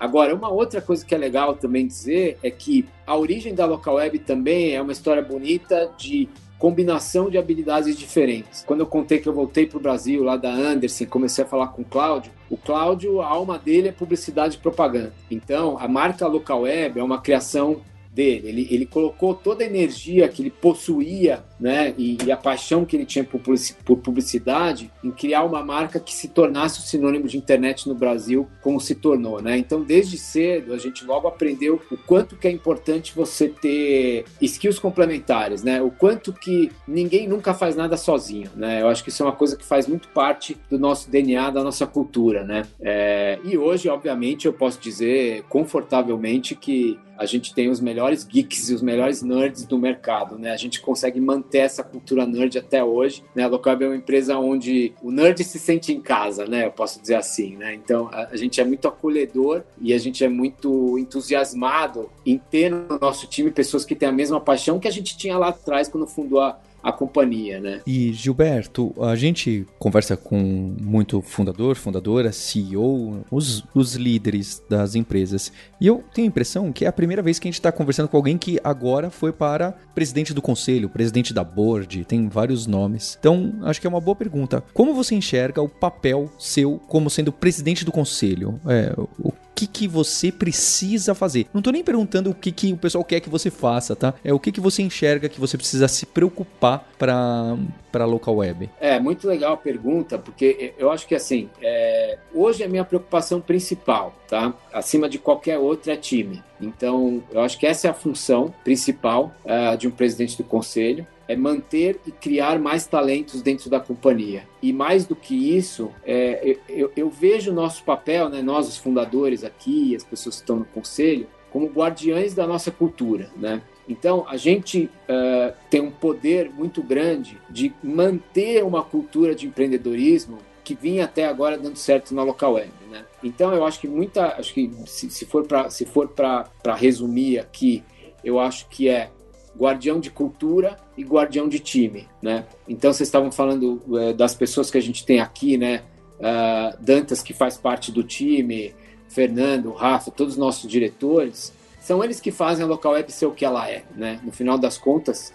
[0.00, 3.96] Agora, uma outra coisa que é legal também dizer é que a origem da local
[3.96, 6.26] web também é uma história bonita de
[6.58, 8.64] combinação de habilidades diferentes.
[8.66, 11.68] Quando eu contei que eu voltei para o Brasil, lá da Anderson, comecei a falar
[11.68, 15.12] com o Cláudio, o Cláudio, a alma dele é publicidade e propaganda.
[15.30, 18.48] Então, a marca local web é uma criação dele.
[18.48, 22.96] Ele, ele colocou toda a energia que ele possuía, né, e, e a paixão que
[22.96, 23.40] ele tinha por,
[23.84, 28.48] por publicidade em criar uma marca que se tornasse o sinônimo de internet no Brasil,
[28.62, 29.58] como se tornou, né?
[29.58, 34.78] Então, desde cedo, a gente logo aprendeu o quanto que é importante você ter skills
[34.78, 35.82] complementares, né?
[35.82, 38.80] O quanto que ninguém nunca faz nada sozinho, né?
[38.80, 41.62] Eu acho que isso é uma coisa que faz muito parte do nosso DNA, da
[41.62, 42.62] nossa cultura, né?
[42.80, 48.70] É, e hoje, obviamente, eu posso dizer confortavelmente que a gente tem os melhores geeks
[48.70, 50.52] e os melhores nerds do mercado, né?
[50.52, 53.42] A gente consegue manter essa cultura nerd até hoje, né?
[53.42, 56.64] A Locab é uma empresa onde o nerd se sente em casa, né?
[56.64, 57.74] Eu posso dizer assim, né?
[57.74, 62.98] Então, a, gente é muito acolhedor e a gente é muito entusiasmado em ter no
[62.98, 66.06] nosso time pessoas que têm a mesma paixão que a gente tinha lá atrás quando
[66.06, 67.80] fundou a, a companhia, né?
[67.86, 70.38] E Gilberto, a gente conversa com
[70.80, 75.52] muito fundador, fundadora, CEO, os, os líderes das empresas.
[75.80, 78.08] E eu tenho a impressão que é a primeira vez que a gente está conversando
[78.08, 83.16] com alguém que agora foi para presidente do conselho, presidente da board, tem vários nomes.
[83.18, 84.62] Então, acho que é uma boa pergunta.
[84.72, 88.60] Como você enxerga o papel seu como sendo presidente do conselho?
[88.66, 91.46] É, o que, que você precisa fazer.
[91.52, 94.14] Não tô nem perguntando o que, que o pessoal quer que você faça, tá?
[94.24, 97.56] É o que, que você enxerga que você precisa se preocupar para
[97.90, 98.70] para local web?
[98.80, 103.40] É muito legal a pergunta, porque eu acho que assim, é, hoje a minha preocupação
[103.40, 104.54] principal, tá?
[104.72, 106.40] Acima de qualquer outra é time.
[106.60, 111.04] Então, eu acho que essa é a função principal uh, de um presidente do conselho
[111.30, 114.42] é manter e criar mais talentos dentro da companhia.
[114.60, 118.76] E mais do que isso, é, eu, eu, vejo o nosso papel, né, nós os
[118.76, 123.62] fundadores aqui, as pessoas que estão no conselho, como guardiães da nossa cultura, né?
[123.88, 130.38] Então, a gente uh, tem um poder muito grande de manter uma cultura de empreendedorismo
[130.64, 133.04] que vinha até agora dando certo na local web, né?
[133.22, 137.84] Então, eu acho que muita, acho que se, for para se for para resumir aqui,
[138.24, 139.10] eu acho que é
[139.58, 142.46] guardião de cultura e guardião de time, né?
[142.68, 145.82] Então vocês estavam falando é, das pessoas que a gente tem aqui, né?
[146.18, 148.74] Uh, Dantas que faz parte do time,
[149.08, 153.32] Fernando, Rafa, todos os nossos diretores, são eles que fazem a local web ser o
[153.32, 154.20] que ela é, né?
[154.22, 155.32] No final das contas,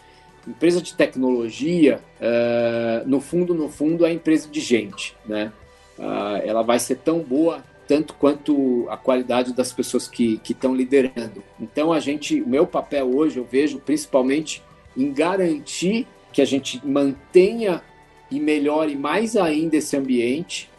[0.47, 5.51] empresa de tecnologia, uh, no fundo, no fundo, é empresa de gente, né?
[5.97, 11.43] Uh, ela vai ser tão boa tanto quanto a qualidade das pessoas que estão liderando.
[11.59, 14.63] Então a gente, o meu papel hoje eu vejo principalmente
[14.97, 17.81] em garantir que a gente mantenha
[18.29, 20.69] e melhore mais ainda esse ambiente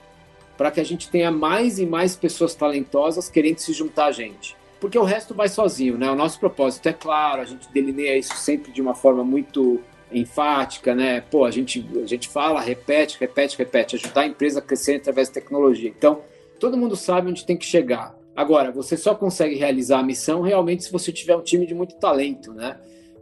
[0.57, 4.57] para que a gente tenha mais e mais pessoas talentosas querendo se juntar a gente.
[4.81, 6.11] Porque o resto vai sozinho, né?
[6.11, 9.81] O nosso propósito é claro, a gente delineia isso sempre de uma forma muito
[10.12, 11.21] enfática, né?
[11.21, 15.29] Pô, a gente, a gente fala, repete, repete, repete, ajudar a empresa a crescer através
[15.29, 15.88] da tecnologia.
[15.88, 16.21] Então,
[16.59, 18.16] todo mundo sabe onde tem que chegar.
[18.35, 21.97] Agora, você só consegue realizar a missão realmente se você tiver um time de muito
[21.97, 22.77] talento, né?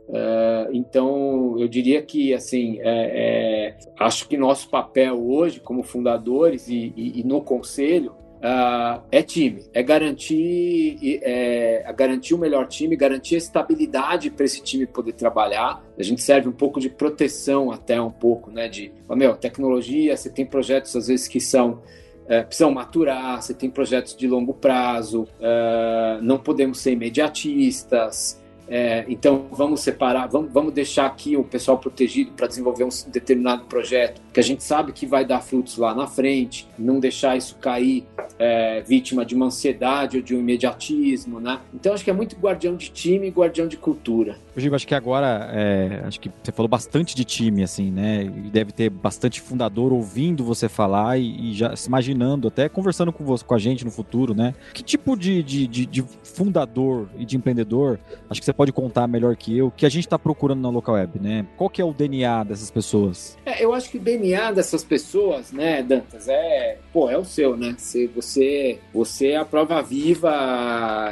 [0.09, 6.69] Uh, então, eu diria que, assim, é, é, acho que nosso papel hoje, como fundadores
[6.69, 8.13] e, e, e no conselho,
[8.45, 14.45] uh, é time, é garantir, é, é garantir o melhor time, garantir a estabilidade para
[14.45, 15.83] esse time poder trabalhar.
[15.99, 18.69] A gente serve um pouco de proteção, até um pouco, né?
[18.69, 21.81] De, meu, tecnologia, você tem projetos às vezes que são
[22.27, 29.05] é, precisam maturar, você tem projetos de longo prazo, é, não podemos ser imediatistas, é,
[29.09, 34.23] então vamos separar, vamos, vamos deixar aqui o pessoal protegido para desenvolver um determinado projeto
[34.33, 38.05] que a gente sabe que vai dar frutos lá na frente, não deixar isso cair
[38.39, 41.61] é, vítima de uma ansiedade ou de um imediatismo, né?
[41.73, 44.37] Então acho que é muito guardião de time e guardião de cultura.
[44.57, 48.25] Gigo, acho que agora, é, acho que você falou bastante de time, assim, né?
[48.25, 53.13] E deve ter bastante fundador ouvindo você falar e, e já se imaginando, até conversando
[53.13, 54.55] com, você, com a gente no futuro, né?
[54.73, 57.99] Que tipo de, de, de, de fundador e de empreendedor,
[58.29, 60.95] acho que você pode contar melhor que eu, que a gente está procurando na local
[60.95, 61.47] web, né?
[61.57, 63.37] Qual que é o DNA dessas pessoas?
[63.45, 67.57] É, eu acho que o DNA dessas pessoas, né, Dantas, é, pô, é o seu,
[67.57, 67.75] né?
[67.77, 70.33] Você, você, você é a prova viva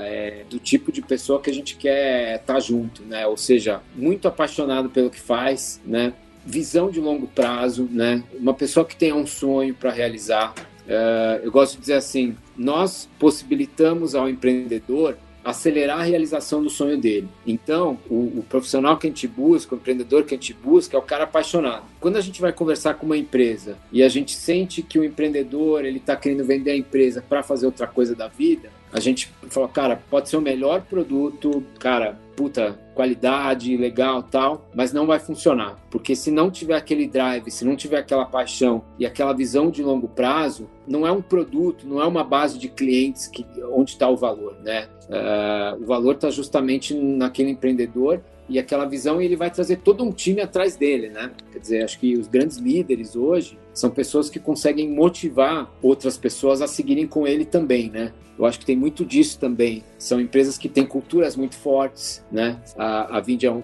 [0.03, 3.27] é, do tipo de pessoa que a gente quer estar tá junto, né?
[3.27, 6.13] Ou seja, muito apaixonado pelo que faz, né?
[6.45, 8.23] Visão de longo prazo, né?
[8.35, 10.55] Uma pessoa que tenha um sonho para realizar.
[10.83, 16.99] Uh, eu gosto de dizer assim: nós possibilitamos ao empreendedor acelerar a realização do sonho
[16.99, 17.29] dele.
[17.47, 20.99] Então, o, o, profissional que a gente busca, o empreendedor que a gente busca é
[20.99, 21.85] o cara apaixonado.
[22.03, 25.85] Quando a gente vai conversar com uma empresa e a gente sente que o empreendedor
[25.85, 29.69] ele está querendo vender a empresa para fazer outra coisa da vida, a gente fala,
[29.69, 35.77] cara, pode ser o melhor produto, cara, puta, qualidade, legal, tal, mas não vai funcionar,
[35.93, 39.81] porque se não tiver aquele drive, se não tiver aquela paixão e aquela visão de
[39.81, 44.09] longo prazo, não é um produto, não é uma base de clientes que onde está
[44.09, 44.89] o valor, né?
[45.09, 48.21] Uh, o valor está justamente naquele empreendedor
[48.53, 51.33] e aquela visão e ele vai trazer todo um time atrás dele, né?
[51.51, 56.61] Quer dizer, acho que os grandes líderes hoje são pessoas que conseguem motivar outras pessoas
[56.61, 58.13] a seguirem com ele também, né?
[58.39, 59.85] Eu acho que tem muito disso também.
[59.99, 62.59] São empresas que têm culturas muito fortes, né?
[62.77, 63.63] A, a Vind é, um,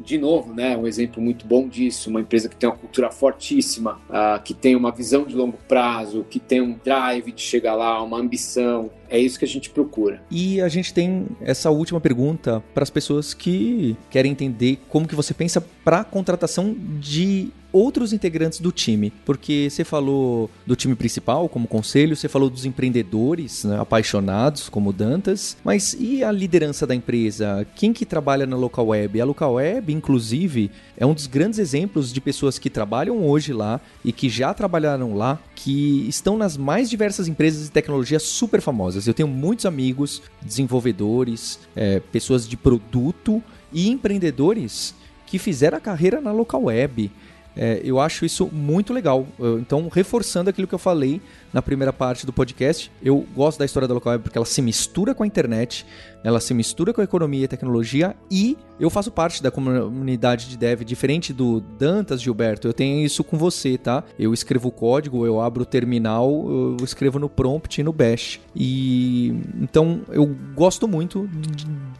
[0.00, 0.76] de novo, né?
[0.76, 2.10] Um exemplo muito bom disso.
[2.10, 6.26] Uma empresa que tem uma cultura fortíssima, uh, que tem uma visão de longo prazo,
[6.28, 8.90] que tem um drive de chegar lá, uma ambição.
[9.08, 10.20] É isso que a gente procura.
[10.30, 15.14] E a gente tem essa última pergunta para as pessoas que querem entender como que
[15.14, 20.94] você pensa para a contratação de outros integrantes do time, porque você falou do time
[20.94, 26.86] principal como conselho, você falou dos empreendedores né, apaixonados como Dantas, mas e a liderança
[26.86, 27.66] da empresa?
[27.76, 29.20] Quem que trabalha na local web?
[29.20, 33.78] A local web, inclusive, é um dos grandes exemplos de pessoas que trabalham hoje lá
[34.02, 39.06] e que já trabalharam lá, que estão nas mais diversas empresas de tecnologia super famosas.
[39.06, 44.94] Eu tenho muitos amigos, desenvolvedores, é, pessoas de produto e empreendedores
[45.26, 47.10] que fizeram a carreira na local web.
[47.56, 49.26] É, eu acho isso muito legal.
[49.58, 51.20] Então, reforçando aquilo que eu falei
[51.56, 54.60] na primeira parte do podcast, eu gosto da história da local web porque ela se
[54.60, 55.86] mistura com a internet,
[56.22, 60.58] ela se mistura com a economia e tecnologia e eu faço parte da comunidade de
[60.58, 64.04] dev, diferente do Dantas, Gilberto, eu tenho isso com você, tá?
[64.18, 68.38] Eu escrevo código, eu abro o terminal, eu escrevo no prompt e no bash.
[68.54, 71.26] E então eu gosto muito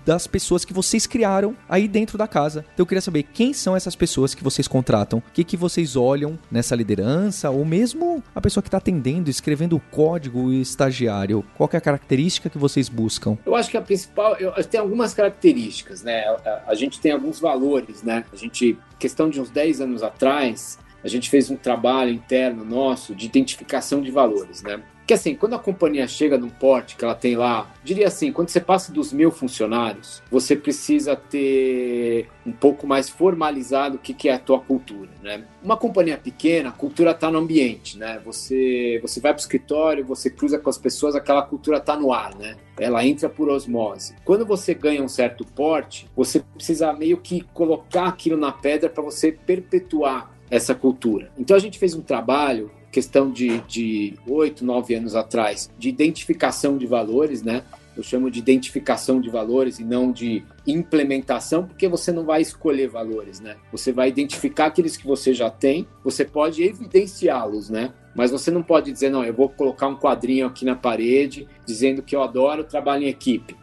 [0.05, 2.61] das pessoas que vocês criaram aí dentro da casa.
[2.75, 5.97] Então eu queria saber quem são essas pessoas que vocês contratam, o que, que vocês
[5.97, 11.45] olham nessa liderança, ou mesmo a pessoa que está atendendo, escrevendo o código e estagiário.
[11.57, 13.39] Qual é a característica que vocês buscam?
[13.47, 16.25] Eu acho que a principal, eu, tem algumas características, né?
[16.67, 18.25] a gente tem alguns valores, né?
[18.33, 23.15] A gente, questão de uns 10 anos atrás, a gente fez um trabalho interno nosso
[23.15, 24.83] de identificação de valores, né?
[25.07, 28.49] Que assim, quando a companhia chega num porte que ela tem lá, diria assim, quando
[28.49, 34.29] você passa dos mil funcionários, você precisa ter um pouco mais formalizado o que, que
[34.29, 35.45] é a tua cultura, né?
[35.63, 38.21] Uma companhia pequena, a cultura está no ambiente, né?
[38.25, 42.13] Você, você vai para o escritório, você cruza com as pessoas, aquela cultura está no
[42.13, 42.57] ar, né?
[42.77, 44.17] Ela entra por osmose.
[44.25, 49.05] Quando você ganha um certo porte, você precisa meio que colocar aquilo na pedra para
[49.05, 51.31] você perpetuar essa cultura.
[51.39, 56.87] Então a gente fez um trabalho questão de oito, nove anos atrás, de identificação de
[56.87, 57.63] valores, né?
[57.97, 62.89] Eu chamo de identificação de valores e não de implementação, porque você não vai escolher
[62.89, 63.57] valores, né?
[63.73, 67.93] Você vai identificar aqueles que você já tem, você pode evidenciá-los, né?
[68.15, 72.03] Mas você não pode dizer, não, eu vou colocar um quadrinho aqui na parede dizendo
[72.03, 73.55] que eu adoro trabalho em equipe.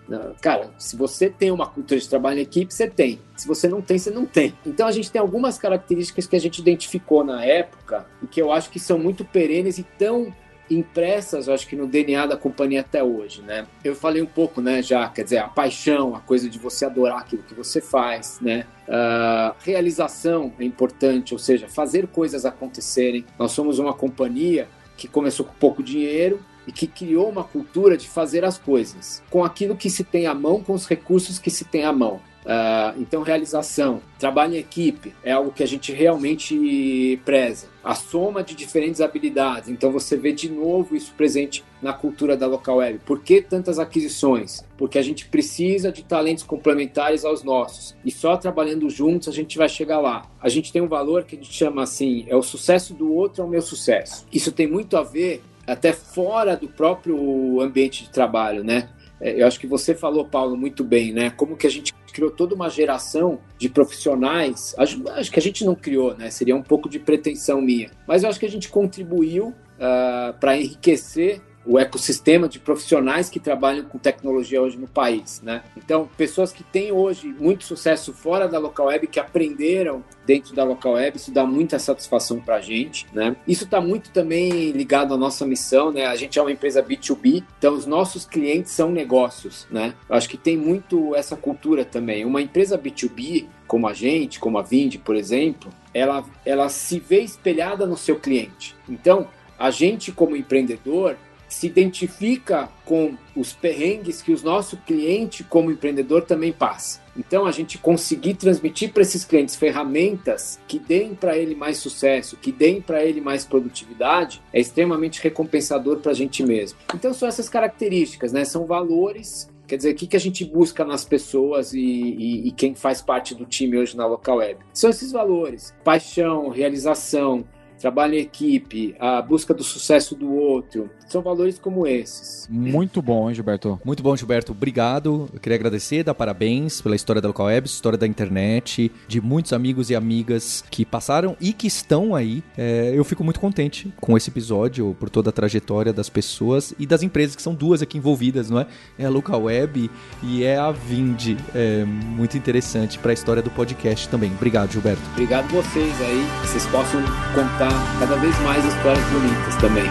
[0.42, 3.20] Cara, se você tem uma cultura de trabalho em equipe, você tem.
[3.36, 4.54] Se você não tem, você não tem.
[4.64, 8.52] Então a gente tem algumas características que a gente identificou na época e que eu
[8.52, 10.32] acho que são muito perenes e tão
[10.70, 13.68] impressas, acho que no DNA da companhia até hoje, né?
[13.84, 17.20] Eu falei um pouco, né, já, quer dizer, a paixão, a coisa de você adorar
[17.20, 18.66] aquilo que você faz, né?
[18.88, 23.26] Uh, realização é importante, ou seja, fazer coisas acontecerem.
[23.38, 28.08] Nós somos uma companhia que começou com pouco dinheiro e que criou uma cultura de
[28.08, 31.66] fazer as coisas com aquilo que se tem à mão, com os recursos que se
[31.66, 32.22] tem à mão.
[32.44, 37.68] Uh, então, realização, trabalho em equipe é algo que a gente realmente preza.
[37.84, 39.70] A soma de diferentes habilidades.
[39.70, 43.00] Então, você vê de novo isso presente na cultura da local web.
[43.06, 44.64] Por que tantas aquisições?
[44.78, 47.96] Porque a gente precisa de talentos complementares aos nossos.
[48.06, 50.26] E só trabalhando juntos a gente vai chegar lá.
[50.42, 53.44] A gente tem um valor que a gente chama assim: é o sucesso do outro
[53.44, 54.26] é o meu sucesso.
[54.32, 58.90] Isso tem muito a ver até fora do próprio ambiente de trabalho, né?
[59.24, 61.30] É, eu acho que você falou, Paulo, muito bem, né?
[61.30, 64.76] Como que a gente criou toda uma geração de profissionais.
[64.78, 66.30] Acho, acho que a gente não criou, né?
[66.30, 67.90] Seria um pouco de pretensão minha.
[68.06, 73.40] Mas eu acho que a gente contribuiu uh, para enriquecer o ecossistema de profissionais que
[73.40, 75.64] trabalham com tecnologia hoje no país, né?
[75.78, 80.64] Então, pessoas que têm hoje muito sucesso fora da local web, que aprenderam dentro da
[80.64, 83.36] local web, isso dá muita satisfação para a gente, né?
[83.48, 86.06] Isso está muito também ligado à nossa missão, né?
[86.06, 89.94] A gente é uma empresa B2B, então os nossos clientes são negócios, né?
[90.10, 92.26] Eu acho que tem muito essa cultura também.
[92.26, 97.22] Uma empresa B2B, como a gente, como a Vind, por exemplo, ela, ela se vê
[97.22, 98.76] espelhada no seu cliente.
[98.90, 101.16] Então, a gente como empreendedor,
[101.64, 107.02] se identifica com os perrengues que o nosso cliente, como empreendedor, também passa.
[107.16, 112.36] Então, a gente conseguir transmitir para esses clientes ferramentas que deem para ele mais sucesso,
[112.36, 116.78] que deem para ele mais produtividade, é extremamente recompensador para a gente mesmo.
[116.94, 118.44] Então, são essas características, né?
[118.44, 122.52] São valores Quer dizer, o que, que a gente busca nas pessoas e, e, e,
[122.52, 124.60] quem faz parte do time hoje na Local Web?
[124.74, 127.46] São esses valores: paixão, realização,
[127.84, 130.90] trabalho em equipe, a busca do sucesso do outro.
[131.06, 132.48] São valores como esses.
[132.50, 133.78] Muito bom, hein, Gilberto?
[133.84, 134.54] Muito bom, Gilberto.
[134.54, 135.30] Obrigado.
[135.34, 139.52] Eu queria agradecer, dar parabéns pela história da Local Web, história da internet, de muitos
[139.52, 142.42] amigos e amigas que passaram e que estão aí.
[142.58, 146.88] É, eu fico muito contente com esse episódio, por toda a trajetória das pessoas e
[146.88, 148.68] das empresas, que são duas aqui envolvidas, não é?
[148.98, 149.92] É a Local Web
[150.24, 151.38] e é a Vind.
[151.54, 154.32] É muito interessante para a história do podcast também.
[154.32, 155.02] Obrigado, Gilberto.
[155.12, 157.02] Obrigado vocês aí, que vocês possam
[157.36, 159.86] contar cada vez mais histórias bonitas também.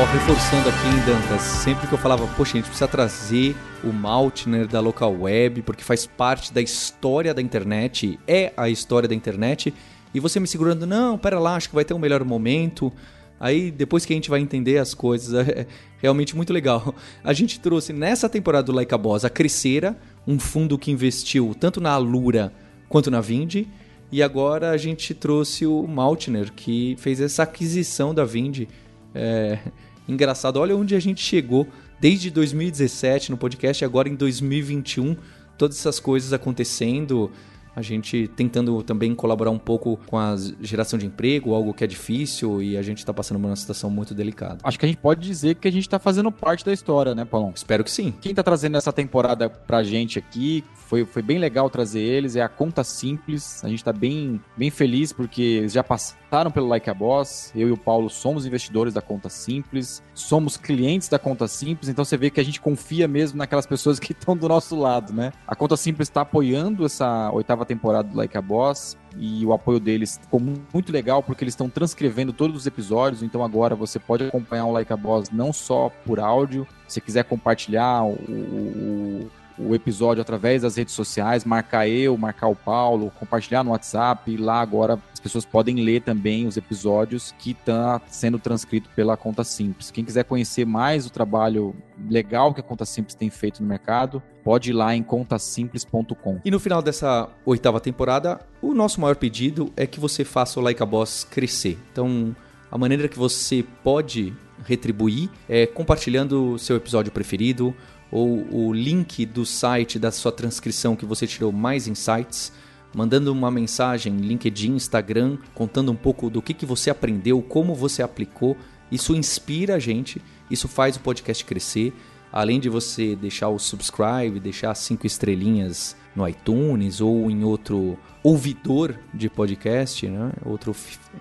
[0.00, 3.54] Ó, reforçando aqui em Dantas, sempre que eu falava, poxa, a gente precisa trazer
[3.84, 9.06] o Maltner da local web, porque faz parte da história da internet, é a história
[9.06, 9.74] da internet,
[10.14, 12.90] e você me segurando, não, pera lá, acho que vai ter um melhor momento.
[13.38, 15.66] Aí depois que a gente vai entender as coisas, é
[15.98, 16.94] realmente muito legal.
[17.22, 19.96] A gente trouxe nessa temporada do Like a Boss a Crescera,
[20.26, 22.52] um fundo que investiu tanto na Alura
[22.88, 23.66] quanto na Vind.
[24.12, 28.66] E agora a gente trouxe o Maltner, que fez essa aquisição da Vind.
[29.14, 29.58] É,
[30.08, 31.66] engraçado, olha onde a gente chegou
[32.00, 35.16] desde 2017 no podcast, agora em 2021,
[35.56, 37.30] todas essas coisas acontecendo
[37.74, 41.86] a gente tentando também colaborar um pouco com a geração de emprego, algo que é
[41.86, 44.58] difícil e a gente está passando por uma situação muito delicada.
[44.62, 47.24] Acho que a gente pode dizer que a gente está fazendo parte da história, né,
[47.24, 47.52] Paulão?
[47.54, 48.12] Espero que sim.
[48.20, 52.42] Quem está trazendo essa temporada pra gente aqui, foi, foi bem legal trazer eles, é
[52.42, 53.64] a Conta Simples.
[53.64, 57.52] A gente está bem, bem feliz porque eles já passaram pelo Like a Boss.
[57.54, 62.04] Eu e o Paulo somos investidores da Conta Simples, somos clientes da Conta Simples, então
[62.04, 65.32] você vê que a gente confia mesmo naquelas pessoas que estão do nosso lado, né?
[65.46, 69.80] A Conta Simples está apoiando essa oitava temporada do Like a Boss e o apoio
[69.80, 74.24] deles ficou muito legal porque eles estão transcrevendo todos os episódios, então agora você pode
[74.24, 79.30] acompanhar o Like a Boss não só por áudio, se quiser compartilhar o, o
[79.66, 84.30] o episódio através das redes sociais, marcar eu, marcar o Paulo, compartilhar no WhatsApp.
[84.30, 88.88] E lá agora as pessoas podem ler também os episódios que estão tá sendo transcrito
[88.96, 89.90] pela Conta Simples.
[89.90, 91.74] Quem quiser conhecer mais o trabalho
[92.08, 96.40] legal que a Conta Simples tem feito no mercado, pode ir lá em contasimples.com.
[96.44, 100.62] E no final dessa oitava temporada, o nosso maior pedido é que você faça o
[100.62, 101.78] Like a Boss crescer.
[101.92, 102.34] Então,
[102.70, 104.32] a maneira que você pode
[104.64, 107.74] retribuir é compartilhando seu episódio preferido
[108.10, 112.52] ou o link do site da sua transcrição que você tirou mais insights.
[112.92, 118.02] mandando uma mensagem, LinkedIn, Instagram, contando um pouco do que, que você aprendeu, como você
[118.02, 118.56] aplicou.
[118.90, 121.92] Isso inspira a gente, isso faz o podcast crescer.
[122.32, 128.98] Além de você deixar o subscribe, deixar cinco estrelinhas no iTunes ou em outro ouvidor
[129.14, 130.32] de podcast, né?
[130.44, 130.74] outro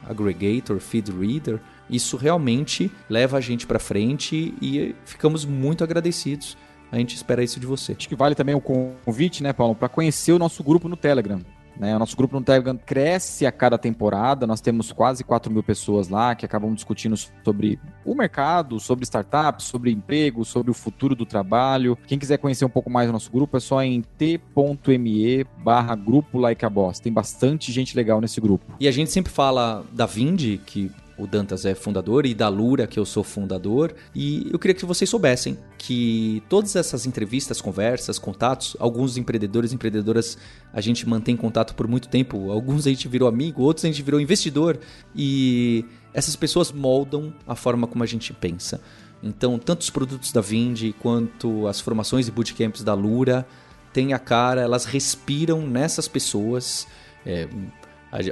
[0.04, 1.60] aggregator, feed reader,
[1.90, 6.58] isso realmente leva a gente para frente e ficamos muito agradecidos.
[6.92, 7.94] A gente espera isso de você.
[7.98, 11.40] Acho que vale também o convite, né, Paulo, para conhecer o nosso grupo no Telegram.
[11.80, 11.96] Né?
[11.96, 14.46] O nosso grupo no Telegram cresce a cada temporada.
[14.46, 19.66] Nós temos quase 4 mil pessoas lá que acabam discutindo sobre o mercado, sobre startups,
[19.66, 21.98] sobre emprego, sobre o futuro do trabalho.
[22.06, 26.38] Quem quiser conhecer um pouco mais do nosso grupo é só em t.me barra grupo
[26.38, 27.00] Like a Boss.
[27.00, 28.66] Tem bastante gente legal nesse grupo.
[28.78, 32.88] E a gente sempre fala da Vindi, que o Dantas é fundador, e da Lura,
[32.88, 33.94] que eu sou fundador.
[34.16, 39.76] E eu queria que vocês soubessem que todas essas entrevistas, conversas, contatos, alguns empreendedores e
[39.76, 40.38] empreendedoras
[40.74, 44.02] a gente mantém contato por muito tempo, alguns a gente virou amigo, outros a gente
[44.02, 44.80] virou investidor,
[45.16, 48.80] e essas pessoas moldam a forma como a gente pensa.
[49.22, 53.46] Então, tanto os produtos da Vindi quanto as formações e bootcamps da Lura
[53.92, 56.88] têm a cara, elas respiram nessas pessoas.
[57.26, 57.50] É,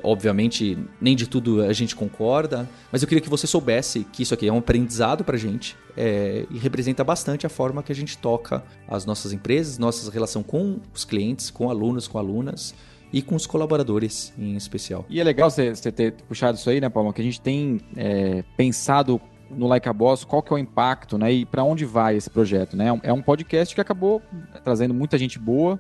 [0.04, 4.34] Obviamente, nem de tudo a gente concorda, mas eu queria que você soubesse que isso
[4.34, 8.18] aqui é um aprendizado pra gente é, e representa bastante a forma que a gente
[8.18, 12.74] toca as nossas empresas, nossa relação com os clientes, com alunos, com alunas
[13.12, 15.06] e com os colaboradores em especial.
[15.10, 17.14] E é legal você, ter puxado isso aí, né, Paulo?
[17.14, 21.18] Que a gente tem é, pensado no Like a Boss, qual que é o impacto,
[21.18, 21.32] né?
[21.32, 22.88] E para onde vai esse projeto, né?
[23.04, 24.22] É um podcast que acabou
[24.64, 25.80] trazendo muita gente boa,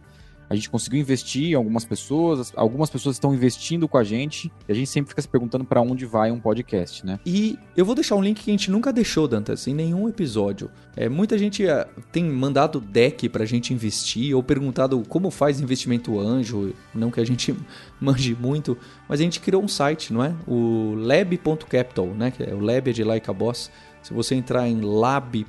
[0.49, 4.71] a gente conseguiu investir em algumas pessoas, algumas pessoas estão investindo com a gente, e
[4.71, 7.19] a gente sempre fica se perguntando para onde vai um podcast, né?
[7.25, 10.69] E eu vou deixar um link que a gente nunca deixou, Dantas, em nenhum episódio.
[10.95, 16.19] É, muita gente é, tem mandado deck pra gente investir, ou perguntado como faz investimento
[16.19, 17.55] anjo, não que a gente
[17.99, 18.77] manje muito,
[19.07, 20.33] mas a gente criou um site, não é?
[20.47, 22.31] O lab.capital, né?
[22.39, 23.69] É o lab de Like a Boss.
[24.07, 25.47] Se você entrar em lab.capital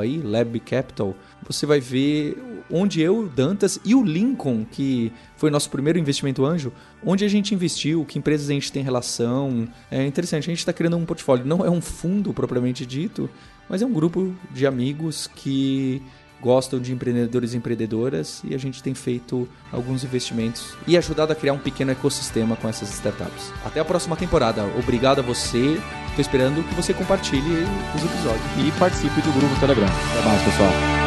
[0.00, 1.14] aí, Lab Capital,
[1.46, 2.36] você vai ver
[2.68, 6.72] onde eu, Dantas e o Lincoln, que foi nosso primeiro investimento anjo,
[7.06, 9.68] onde a gente investiu, que empresas a gente tem relação.
[9.88, 11.46] É interessante, a gente está criando um portfólio.
[11.46, 13.30] Não é um fundo propriamente dito,
[13.68, 16.02] mas é um grupo de amigos que
[16.40, 21.36] gostam de empreendedores e empreendedoras e a gente tem feito alguns investimentos e ajudado a
[21.36, 23.52] criar um pequeno ecossistema com essas startups.
[23.64, 24.64] Até a próxima temporada.
[24.78, 25.78] Obrigado a você.
[26.08, 27.64] Estou esperando que você compartilhe
[27.94, 28.44] os episódios.
[28.58, 29.86] E participe do grupo Telegram.
[29.86, 31.00] Até mais, pessoal.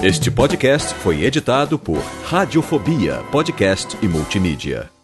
[0.00, 4.97] Este podcast foi editado por Radiofobia, podcast e multimídia.